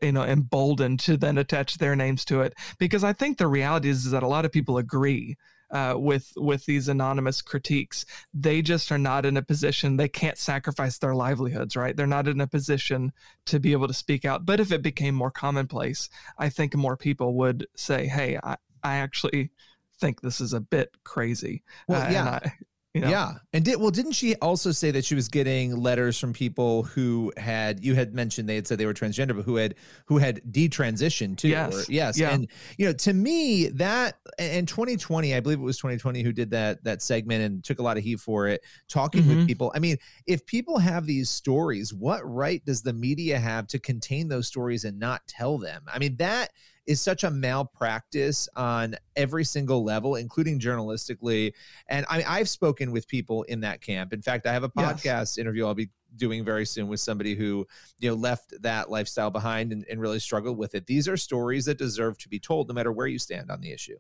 you 0.02 0.12
know 0.12 0.24
emboldened 0.24 1.00
to 1.00 1.18
then 1.18 1.38
attach 1.38 1.78
their 1.78 1.96
names 1.96 2.24
to 2.26 2.42
it. 2.42 2.54
Because 2.78 3.04
i 3.04 3.14
think 3.14 3.38
the 3.38 3.48
reality 3.48 3.90
is, 3.90 4.06
is 4.06 4.12
that 4.12 4.24
a 4.24 4.28
lot 4.28 4.46
of 4.46 4.52
people 4.52 4.78
agree 4.78 5.36
uh, 5.72 5.96
with 5.98 6.32
with 6.38 6.66
these 6.66 6.88
anonymous 6.88 7.42
critiques. 7.42 8.06
They 8.34 8.62
just 8.62 8.92
are 8.92 8.98
not 8.98 9.26
in 9.26 9.38
a 9.38 9.42
position. 9.42 9.98
They 9.98 10.08
can't 10.10 10.38
sacrifice 10.38 10.98
their 10.98 11.16
livelihoods, 11.16 11.76
right? 11.76 11.96
They're 11.96 12.08
not 12.08 12.28
in 12.28 12.42
a 12.42 12.48
position 12.48 13.12
to 13.46 13.60
be 13.60 13.72
able 13.74 13.88
to 13.88 13.94
speak 13.94 14.26
out. 14.26 14.46
But 14.46 14.60
if 14.60 14.72
it 14.72 14.82
became 14.82 15.16
more 15.16 15.32
commonplace, 15.32 16.10
I 16.38 16.50
think 16.50 16.76
more 16.76 16.98
people 16.98 17.34
would 17.36 17.68
say, 17.76 18.08
"Hey, 18.08 18.40
I, 18.44 18.56
I 18.84 18.96
actually 18.98 19.52
think 20.00 20.22
this 20.22 20.40
is 20.42 20.54
a 20.54 20.62
bit 20.62 20.96
crazy." 21.04 21.64
Well, 21.88 22.02
Uh, 22.02 22.06
and 22.06 22.14
yeah. 22.14 22.40
I- 22.44 22.52
you 22.98 23.02
know, 23.02 23.10
Yeah, 23.10 23.34
and 23.54 23.64
did 23.64 23.80
well? 23.80 23.92
Didn't 23.92 24.14
she 24.14 24.36
also 24.38 24.72
say 24.72 24.92
that 24.92 25.06
she 25.06 25.14
was 25.16 25.28
getting 25.28 25.76
letters 25.76 26.20
from 26.20 26.34
people 26.34 26.84
who 26.84 27.32
had 27.38 27.84
you 27.86 27.94
had 27.96 28.14
mentioned 28.14 28.50
they 28.50 28.56
had 28.56 28.68
said 28.68 28.78
they 28.80 28.86
were 28.86 28.94
transgender, 28.94 29.36
but 29.36 29.46
who 29.46 29.56
had 29.56 29.76
who 30.08 30.18
had 30.18 30.42
detransitioned 30.52 31.38
too? 31.38 31.50
Yes, 31.50 31.88
or- 31.88 31.92
yes, 31.92 32.20
yeah. 32.20 32.32
and 32.34 32.48
you 32.78 32.86
know, 32.88 32.94
to 32.94 33.14
me 33.14 33.68
that 33.70 34.18
and 34.40 34.68
20/20, 34.68 35.36
I 35.36 35.40
believe 35.40 35.60
it 35.60 35.64
was 35.64 35.80
20/20 35.80 36.24
who 36.24 36.34
did 36.34 36.52
that 36.52 36.84
that 36.84 37.02
segment 37.02 37.44
and 37.44 37.64
took 37.64 37.80
a 37.80 37.84
lot 37.84 37.98
of 37.98 38.04
heat 38.04 38.20
for 38.20 38.48
it, 38.48 38.62
talking 38.88 39.28
with 39.28 39.38
Mhm. 39.40 39.48
people. 39.48 39.72
I 39.76 39.80
mean, 39.80 39.98
if 40.26 40.46
people 40.46 40.80
have 40.80 41.06
these 41.06 41.30
stories, 41.30 41.94
what 41.94 42.22
right 42.30 42.64
does 42.66 42.82
the 42.82 42.94
media 42.94 43.40
have 43.40 43.68
to 43.68 43.80
contain 43.80 44.28
those 44.28 44.48
stories 44.48 44.84
and 44.86 45.00
not 45.00 45.28
tell 45.28 45.58
them? 45.58 45.84
I 45.88 46.00
mean, 46.00 46.16
that 46.18 46.52
is 46.88 47.02
such 47.02 47.24
a 47.24 47.30
malpractice 47.30 48.48
on 48.56 48.96
every 49.16 49.44
single 49.44 49.84
level, 49.84 50.16
including 50.16 50.60
journalistically. 50.60 51.54
And 51.88 52.06
I, 52.10 52.24
I've 52.26 52.50
spoken 52.50 52.92
with 52.92 53.08
people 53.08 53.44
in 53.44 53.60
that 53.62 53.82
camp. 53.82 54.14
In 54.14 54.22
fact, 54.22 54.48
I 54.48 54.54
have 54.54 54.64
a 54.64 54.72
Yes. 54.76 55.04
podcast 55.04 55.38
interview 55.38 55.66
I'll 55.66 55.74
be 55.76 55.90
doing 56.16 56.44
very 56.46 56.66
soon 56.66 56.88
with 56.88 57.00
somebody 57.02 57.36
who 57.36 57.68
you 58.00 58.10
know 58.10 58.16
left 58.16 58.54
that 58.62 58.90
lifestyle 58.90 59.30
behind 59.30 59.72
and, 59.74 59.86
and 59.90 60.00
really 60.02 60.20
struggled 60.20 60.58
with 60.58 60.74
it. 60.74 60.88
These 60.88 61.08
are 61.10 61.18
stories 61.18 61.66
that 61.66 61.78
deserve 61.78 62.18
to 62.20 62.30
be 62.30 62.40
told, 62.40 62.70
no 62.70 62.74
matter 62.74 62.92
where 62.94 63.08
you 63.08 63.20
stand 63.20 63.52
on 63.52 63.60
the 63.62 63.72
issue. 63.74 63.98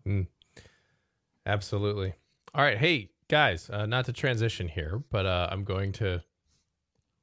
Absolutely. 1.45 2.13
All 2.55 2.63
right, 2.63 2.77
hey 2.77 3.09
guys, 3.27 3.69
uh, 3.69 3.85
not 3.85 4.05
to 4.05 4.13
transition 4.13 4.67
here, 4.67 5.01
but 5.11 5.25
uh, 5.25 5.47
I'm 5.51 5.63
going 5.63 5.91
to. 5.93 6.23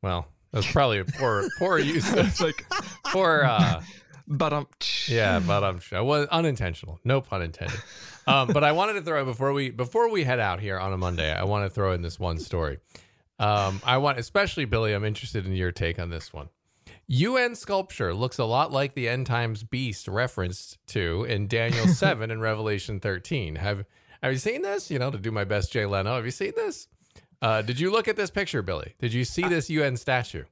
Well, 0.03 0.29
that's 0.53 0.71
probably 0.71 0.99
a 0.99 1.05
poor 1.05 1.49
poor 1.59 1.79
use. 1.79 2.11
it's 2.13 2.41
like, 2.41 2.65
poor. 3.07 3.45
Uh, 3.45 3.81
but 4.27 4.53
um, 4.53 4.67
yeah, 5.07 5.41
but 5.41 5.65
I'm 5.65 5.81
sure 5.81 6.03
was 6.03 6.27
unintentional. 6.29 7.01
No 7.05 7.21
pun 7.21 7.43
intended. 7.43 7.81
Um, 8.27 8.49
but 8.49 8.65
I 8.65 8.73
wanted 8.73 8.95
to 8.95 9.03
throw 9.03 9.25
before 9.25 9.53
we 9.53 9.71
before 9.71 10.11
we 10.11 10.25
head 10.25 10.41
out 10.41 10.61
here 10.61 10.79
on 10.79 10.93
a 10.93 10.97
Monday. 10.97 11.33
I 11.33 11.45
want 11.45 11.67
to 11.67 11.71
throw 11.71 11.93
in 11.93 12.03
this 12.03 12.19
one 12.19 12.39
story. 12.39 12.79
Um, 13.39 13.81
I 13.85 13.99
want, 13.99 14.19
especially 14.19 14.65
Billy. 14.65 14.95
I'm 14.95 15.05
interested 15.05 15.47
in 15.47 15.53
your 15.53 15.73
take 15.73 15.99
on 15.99 16.11
this 16.11 16.33
one. 16.33 16.49
UN 17.07 17.55
sculpture 17.55 18.15
looks 18.15 18.39
a 18.39 18.45
lot 18.45 18.73
like 18.73 18.95
the 18.95 19.09
end 19.09 19.27
times 19.27 19.63
beast 19.63 20.09
referenced 20.09 20.79
to 20.89 21.25
in 21.25 21.49
Daniel 21.49 21.87
7 21.89 22.31
and 22.31 22.41
Revelation 22.41 23.01
13. 23.01 23.57
Have 23.57 23.85
have 24.23 24.33
you 24.33 24.39
seen 24.39 24.63
this? 24.63 24.91
You 24.91 24.99
know, 24.99 25.11
to 25.11 25.19
do 25.19 25.31
my 25.31 25.45
best, 25.45 25.73
Jay 25.73 25.85
Leno. 25.85 26.17
Have 26.17 26.25
you 26.25 26.31
seen 26.31 26.53
this? 26.57 26.89
Uh, 27.43 27.61
did 27.61 27.79
you 27.79 27.91
look 27.91 28.09
at 28.09 28.17
this 28.17 28.31
picture, 28.31 28.63
Billy? 28.63 28.95
Did 28.99 29.13
you 29.13 29.25
see 29.25 29.43
this 29.43 29.69
UN 29.69 29.99
statue? 29.99 30.45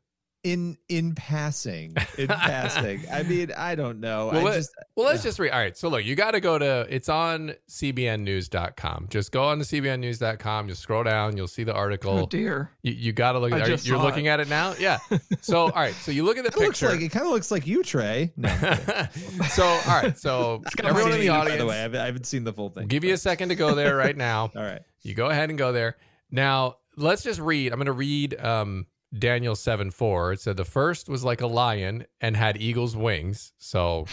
In 0.45 0.77
in 0.89 1.15
passing, 1.15 1.95
in 2.19 2.27
passing. 2.29 3.03
I 3.13 3.23
mean, 3.23 3.53
I 3.57 3.77
don't 3.77 4.01
know. 4.01 4.27
Well, 4.33 4.41
I 4.41 4.43
let- 4.43 4.55
just 4.57 4.71
Well, 4.97 5.07
let's 5.07 5.23
just 5.23 5.39
read. 5.39 5.51
All 5.51 5.61
right. 5.61 5.77
So, 5.77 5.89
look, 5.89 6.05
you 6.05 6.17
got 6.17 6.33
to 6.33 6.41
go 6.41 6.59
to, 6.59 6.85
it's 6.91 7.09
on 7.09 7.55
cbnnews.com. 7.71 9.07
Just 9.11 9.33
go 9.33 9.45
on 9.45 9.59
to 9.59 9.65
cbnnews.com. 9.65 10.69
Just 10.69 10.83
scroll 10.83 11.05
down. 11.05 11.37
You'll 11.37 11.47
see 11.49 11.65
the 11.65 11.73
oh 11.75 11.77
article. 11.79 12.27
dear. 12.27 12.71
You, 12.83 12.93
you 12.93 13.13
got 13.13 13.33
to 13.33 13.39
look 13.39 13.53
at 13.53 13.61
it. 13.69 13.87
You're 13.87 13.99
saw 13.99 14.03
looking 14.03 14.27
it. 14.27 14.31
at 14.31 14.41
it 14.41 14.49
now? 14.49 14.75
Yeah. 14.79 14.99
So, 15.41 15.59
all 15.63 15.71
right. 15.71 15.95
So, 15.95 16.11
you 16.11 16.25
look 16.25 16.37
at 16.39 16.45
the 16.45 16.51
it 16.57 16.57
looks 16.57 16.81
picture. 16.81 16.93
like 16.95 17.01
it 17.05 17.11
kind 17.11 17.25
of 17.27 17.33
looks 17.33 17.51
like 17.51 17.67
you, 17.67 17.83
Tré. 17.83 18.33
No, 18.37 18.49
so, 19.49 19.65
all 19.65 20.03
right. 20.03 20.19
So, 20.19 20.63
everyone 20.83 21.13
in 21.13 21.21
the 21.21 21.29
audience, 21.29 21.53
By 21.55 21.57
the 21.59 21.67
way, 21.67 21.79
I 21.79 21.83
haven't, 21.83 22.01
I 22.01 22.07
haven't 22.07 22.27
seen 22.27 22.45
the 22.45 22.53
full 22.53 22.71
thing. 22.71 22.83
I'll 22.83 22.89
give 22.89 23.05
you 23.05 23.15
a 23.15 23.19
second 23.19 23.51
to 23.51 23.55
go 23.55 23.75
there 23.75 23.97
right 23.97 24.17
now. 24.17 24.51
All 24.57 24.63
right. 24.63 24.83
You 25.03 25.15
go 25.15 25.29
ahead 25.29 25.51
and 25.51 25.59
go 25.59 25.73
there. 25.73 25.97
Now, 26.31 26.77
let's 26.97 27.23
just 27.23 27.41
read. 27.41 27.73
I'm 27.73 27.79
going 27.79 27.87
to 27.87 27.93
read 27.93 28.39
um, 28.41 28.87
Daniel 29.17 29.55
7 29.55 29.91
4. 29.91 30.33
It 30.33 30.41
said 30.41 30.57
the 30.57 30.65
first 30.65 31.09
was 31.09 31.25
like 31.25 31.41
a 31.41 31.47
lion 31.47 32.07
and 32.21 32.37
had 32.37 32.57
eagle's 32.57 32.97
wings. 32.97 33.53
So, 33.59 34.07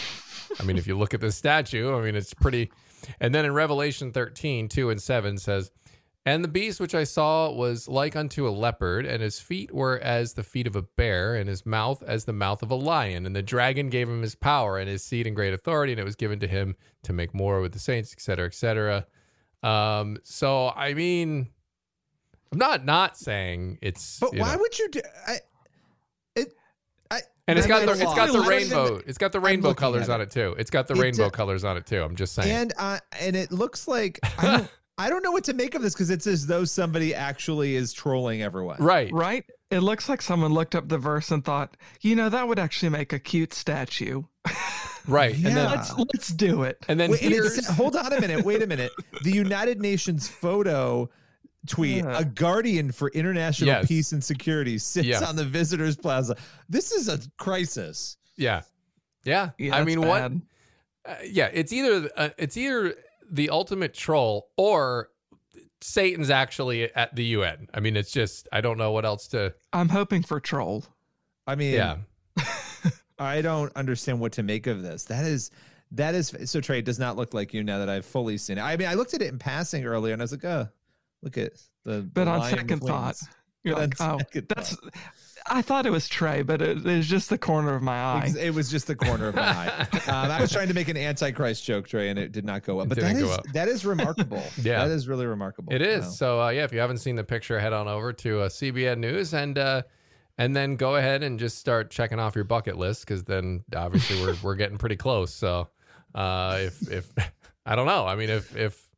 I 0.59 0.63
mean, 0.63 0.77
if 0.77 0.87
you 0.87 0.97
look 0.97 1.13
at 1.13 1.21
the 1.21 1.31
statue, 1.31 1.95
I 1.95 2.01
mean, 2.01 2.15
it's 2.15 2.33
pretty. 2.33 2.71
And 3.19 3.33
then 3.33 3.45
in 3.45 3.53
Revelation 3.53 4.11
13 4.11 4.67
2 4.67 4.89
and 4.89 5.01
7 5.01 5.37
says, 5.37 5.71
And 6.25 6.43
the 6.43 6.49
beast 6.49 6.81
which 6.81 6.93
I 6.93 7.05
saw 7.05 7.49
was 7.49 7.87
like 7.87 8.15
unto 8.15 8.47
a 8.47 8.51
leopard, 8.51 9.05
and 9.05 9.21
his 9.21 9.39
feet 9.39 9.73
were 9.73 9.99
as 9.99 10.33
the 10.33 10.43
feet 10.43 10.67
of 10.67 10.75
a 10.75 10.81
bear, 10.81 11.35
and 11.35 11.47
his 11.47 11.65
mouth 11.65 12.03
as 12.03 12.25
the 12.25 12.33
mouth 12.33 12.61
of 12.61 12.71
a 12.71 12.75
lion. 12.75 13.25
And 13.25 13.35
the 13.35 13.41
dragon 13.41 13.89
gave 13.89 14.09
him 14.09 14.21
his 14.21 14.35
power 14.35 14.77
and 14.77 14.89
his 14.89 15.03
seed 15.03 15.27
and 15.27 15.35
great 15.35 15.53
authority, 15.53 15.93
and 15.93 15.99
it 15.99 16.05
was 16.05 16.15
given 16.15 16.39
to 16.41 16.47
him 16.47 16.75
to 17.03 17.13
make 17.13 17.33
war 17.33 17.61
with 17.61 17.71
the 17.71 17.79
saints, 17.79 18.11
etc., 18.11 18.47
etc. 18.47 19.05
Um, 19.63 20.17
so 20.23 20.69
I 20.75 20.93
mean, 20.93 21.49
I'm 22.51 22.57
not 22.57 22.85
not 22.85 23.17
saying 23.17 23.77
it's, 23.81 24.19
But 24.19 24.35
why 24.35 24.53
know- 24.53 24.59
would 24.59 24.79
you 24.79 24.89
do? 24.89 25.01
I, 25.27 25.37
it, 26.35 26.53
I, 27.11 27.19
and 27.47 27.57
it's 27.59 27.67
got 27.67 27.85
the 27.85 27.91
it's 27.91 28.01
got 28.03 28.15
the 28.15 28.21
I 28.21 28.25
don't 28.27 28.35
even- 28.37 28.47
rainbow 28.49 29.01
it's 29.05 29.17
got 29.17 29.31
the 29.31 29.39
rainbow 29.39 29.73
colors 29.73 30.09
at 30.09 30.15
on 30.15 30.21
it. 30.21 30.23
it 30.25 30.31
too. 30.31 30.55
It's 30.57 30.69
got 30.71 30.87
the 30.87 30.95
It 30.95 30.99
rainbow 31.01 31.25
do- 31.25 31.31
colors 31.31 31.63
on 31.63 31.77
it 31.77 31.85
too. 31.85 32.01
I'm 32.01 32.15
just 32.15 32.33
saying. 32.33 32.49
and 32.51 32.73
uh, 32.77 32.99
and 33.19 33.35
it 33.35 33.51
looks 33.51 33.87
like 33.87 34.19
I 34.39 34.57
don't, 34.57 34.69
I 34.97 35.09
don't 35.09 35.23
know 35.23 35.31
what 35.31 35.43
to 35.45 35.53
make 35.53 35.75
of 35.75 35.81
this 35.81 35.93
because 35.93 36.09
it's 36.09 36.27
as 36.27 36.45
though 36.47 36.65
somebody 36.65 37.13
actually 37.15 37.75
is 37.75 37.93
trolling 37.93 38.41
everyone. 38.41 38.77
right. 38.81 39.11
Right? 39.13 39.45
It 39.71 39.79
looks 39.81 40.09
like 40.09 40.21
someone 40.23 40.51
looked 40.51 40.73
up 40.73 40.89
the 40.89 40.97
verse 40.97 41.29
and 41.29 41.45
thought, 41.45 41.77
you 42.01 42.15
know, 42.15 42.27
that 42.29 42.47
would 42.47 42.57
actually 42.57 42.89
make 42.89 43.13
a 43.13 43.19
cute 43.19 43.53
statue. 43.53 44.23
Right. 45.07 45.33
And 45.33 45.45
then 45.45 45.55
Yeah. 45.55 45.69
Let's 45.71 45.97
let's 45.97 46.27
do 46.27 46.63
it. 46.63 46.85
and 46.87 46.99
then 46.99 47.09
Wait, 47.09 47.21
and 47.23 47.31
here's 47.31 47.57
it's, 47.57 47.67
hold 47.67 47.95
on 47.95 48.13
a 48.13 48.21
minute. 48.21 48.45
Wait 48.45 48.61
a 48.61 48.67
minute. 48.67 48.91
The 49.23 49.31
United 49.31 49.81
Nations 49.81 50.27
photo 50.27 51.09
tweet: 51.67 51.97
Yeah. 52.03 52.19
a 52.19 52.25
guardian 52.25 52.91
for 52.91 53.09
international 53.09 53.67
Yes. 53.67 53.87
peace 53.87 54.11
and 54.11 54.23
security 54.23 54.77
sits 54.77 55.07
Yeah. 55.07 55.23
on 55.25 55.35
the 55.35 55.45
visitors' 55.45 55.95
plaza. 55.97 56.35
This 56.69 56.91
is 56.91 57.07
a 57.09 57.19
crisis. 57.37 58.17
yeah. 58.37 58.61
Yeah. 59.25 59.49
Yeah, 59.57 59.75
I 59.75 59.79
that's 59.79 59.85
mean 59.87 60.01
what 60.01 60.31
uh, 61.05 61.15
yeah, 61.25 61.49
it's 61.53 61.73
either 61.73 62.09
uh, 62.15 62.29
it's 62.37 62.55
either 62.57 62.95
the 63.31 63.49
ultimate 63.49 63.93
troll 63.93 64.49
or 64.57 65.09
Satan's 65.81 66.29
actually 66.29 66.93
at 66.95 67.15
the 67.15 67.23
UN. 67.25 67.67
I 67.73 67.79
mean, 67.79 67.95
it's 67.97 68.11
just 68.11 68.47
I 68.51 68.61
don't 68.61 68.77
know 68.77 68.91
what 68.91 69.05
else 69.05 69.27
to 69.29 69.53
I'm 69.73 69.89
hoping 69.89 70.23
for 70.23 70.39
troll. 70.39 70.85
I 71.47 71.55
mean, 71.55 71.73
yeah. 71.73 71.97
I 73.19 73.41
don't 73.41 73.75
understand 73.75 74.19
what 74.19 74.31
to 74.33 74.43
make 74.43 74.67
of 74.67 74.81
this. 74.81 75.03
That 75.05 75.25
is 75.25 75.51
that 75.91 76.15
is 76.15 76.27
so 76.45 76.61
Tré. 76.61 76.79
It 76.79 76.85
does 76.85 76.99
not 76.99 77.17
look 77.17 77.33
like 77.33 77.53
you 77.53 77.63
now 77.63 77.79
that 77.79 77.89
I've 77.89 78.05
fully 78.05 78.37
seen 78.37 78.57
it. 78.57 78.61
I 78.61 78.77
mean, 78.77 78.87
I 78.87 78.93
looked 78.93 79.13
at 79.13 79.21
it 79.21 79.27
in 79.29 79.39
passing 79.39 79.85
earlier, 79.85 80.13
and 80.13 80.21
I 80.21 80.23
was 80.23 80.31
like, 80.31 80.45
oh, 80.45 80.67
look 81.21 81.37
at 81.37 81.53
the. 81.83 82.01
But 82.13 82.25
the 82.25 82.31
on 82.31 82.39
lion 82.39 82.51
with 82.51 82.59
second 82.59 82.79
thought, 82.79 83.17
you're 83.63 83.75
But 83.75 83.81
like, 83.81 83.95
oh, 84.01 84.17
second 84.19 84.45
that's. 84.49 84.77
I 85.51 85.61
thought 85.61 85.85
it 85.85 85.89
was 85.89 86.07
Tré, 86.07 86.45
but 86.45 86.61
it 86.61 86.83
was 86.83 87.07
just 87.07 87.29
the 87.29 87.37
corner 87.37 87.73
of 87.73 87.81
my 87.81 87.97
eye. 87.97 88.33
It 88.39 88.53
was 88.53 88.69
just 88.69 88.87
the 88.87 88.95
corner 88.95 89.29
of 89.29 89.35
my 89.35 89.41
eye. 89.43 89.87
Um, 90.09 90.31
I 90.31 90.41
was 90.41 90.51
trying 90.51 90.67
to 90.67 90.73
make 90.73 90.87
an 90.89 90.97
antichrist 90.97 91.63
joke, 91.63 91.87
Tré, 91.87 92.09
and 92.09 92.19
it 92.19 92.31
did 92.31 92.43
not 92.45 92.63
go 92.63 92.79
up. 92.79 92.89
But 92.89 92.97
that 92.97 93.07
didn't 93.07 93.17
is 93.17 93.23
go 93.23 93.33
up. 93.33 93.45
that 93.53 93.67
is 93.67 93.85
remarkable. 93.85 94.43
Yeah. 94.61 94.85
that 94.85 94.93
is 94.93 95.07
really 95.07 95.25
remarkable. 95.25 95.73
It 95.73 95.81
is. 95.81 96.03
Wow. 96.03 96.09
So 96.09 96.41
uh, 96.41 96.49
yeah, 96.49 96.63
if 96.65 96.73
you 96.73 96.79
haven't 96.79 96.97
seen 96.97 97.15
the 97.15 97.23
picture, 97.23 97.59
head 97.59 97.73
on 97.73 97.87
over 97.87 98.11
to 98.13 98.41
uh, 98.41 98.49
CBN 98.49 98.99
News 98.99 99.33
and 99.33 99.57
uh, 99.57 99.83
and 100.37 100.55
then 100.55 100.75
go 100.75 100.95
ahead 100.95 101.21
and 101.23 101.39
just 101.39 101.57
start 101.57 101.89
checking 101.91 102.19
off 102.19 102.35
your 102.35 102.43
bucket 102.43 102.77
list 102.77 103.05
because 103.05 103.23
then 103.23 103.63
obviously 103.75 104.21
we're 104.21 104.35
we're 104.43 104.55
getting 104.55 104.77
pretty 104.77 104.97
close. 104.97 105.33
So 105.33 105.69
uh, 106.15 106.57
if 106.61 106.91
if 106.91 107.11
I 107.65 107.75
don't 107.75 107.87
know, 107.87 108.05
I 108.05 108.15
mean 108.15 108.29
if 108.29 108.55
if 108.55 108.88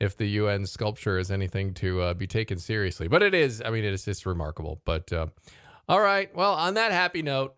if 0.00 0.16
the 0.16 0.26
UN 0.26 0.66
sculpture 0.66 1.18
is 1.18 1.30
anything 1.30 1.74
to 1.74 2.00
uh, 2.00 2.14
be 2.14 2.26
taken 2.26 2.58
seriously, 2.58 3.06
but 3.06 3.22
it 3.22 3.34
is. 3.34 3.62
I 3.64 3.70
mean 3.70 3.84
it 3.84 3.92
is 3.92 4.04
just 4.04 4.26
remarkable. 4.26 4.80
But 4.84 5.12
uh, 5.12 5.26
all 5.88 6.00
right, 6.00 6.34
well 6.34 6.54
on 6.54 6.74
that 6.74 6.92
happy 6.92 7.22
note, 7.22 7.54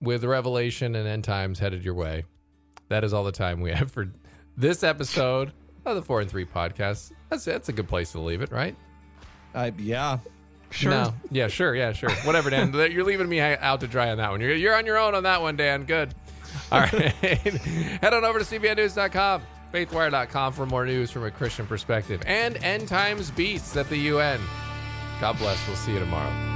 with 0.00 0.24
Revelation 0.24 0.94
and 0.94 1.06
End 1.08 1.24
Times 1.24 1.58
headed 1.58 1.84
your 1.84 1.94
way, 1.94 2.24
that 2.88 3.04
is 3.04 3.12
all 3.12 3.24
the 3.24 3.32
time 3.32 3.60
we 3.60 3.72
have 3.72 3.90
for 3.90 4.10
this 4.56 4.82
episode 4.82 5.52
of 5.84 5.96
the 5.96 6.02
Four 6.02 6.20
and 6.20 6.30
Three 6.30 6.44
podcast. 6.44 7.12
That's 7.30 7.44
that's 7.44 7.68
a 7.68 7.72
good 7.72 7.88
place 7.88 8.12
to 8.12 8.20
leave 8.20 8.42
it, 8.42 8.50
right? 8.50 8.76
I, 9.54 9.72
yeah. 9.78 10.18
sure. 10.70 10.90
No. 10.90 11.14
Yeah, 11.30 11.48
sure. 11.48 11.74
Yeah, 11.74 11.92
sure. 11.92 12.10
Whatever, 12.24 12.50
Dan. 12.50 12.72
You're 12.92 13.04
leaving 13.04 13.28
me 13.28 13.40
out 13.40 13.80
to 13.80 13.86
dry 13.86 14.10
on 14.10 14.18
that 14.18 14.30
one. 14.30 14.40
You're, 14.40 14.54
you're 14.54 14.76
on 14.76 14.84
your 14.84 14.98
own 14.98 15.14
on 15.14 15.22
that 15.22 15.40
one, 15.40 15.56
Dan. 15.56 15.84
Good. 15.84 16.14
All 16.70 16.80
right. 16.92 16.92
Head 16.92 18.12
on 18.12 18.24
over 18.24 18.38
to 18.38 18.44
cbnnews.com, 18.44 19.42
faithwire.com 19.72 20.52
for 20.52 20.66
more 20.66 20.86
news 20.86 21.10
from 21.10 21.24
a 21.24 21.30
Christian 21.30 21.66
perspective, 21.66 22.22
and 22.26 22.56
End 22.58 22.88
Times 22.88 23.30
beats 23.30 23.76
at 23.76 23.88
the 23.88 23.98
UN. 23.98 24.40
God 25.20 25.38
bless. 25.38 25.66
We'll 25.66 25.76
see 25.76 25.92
you 25.92 25.98
tomorrow. 25.98 26.55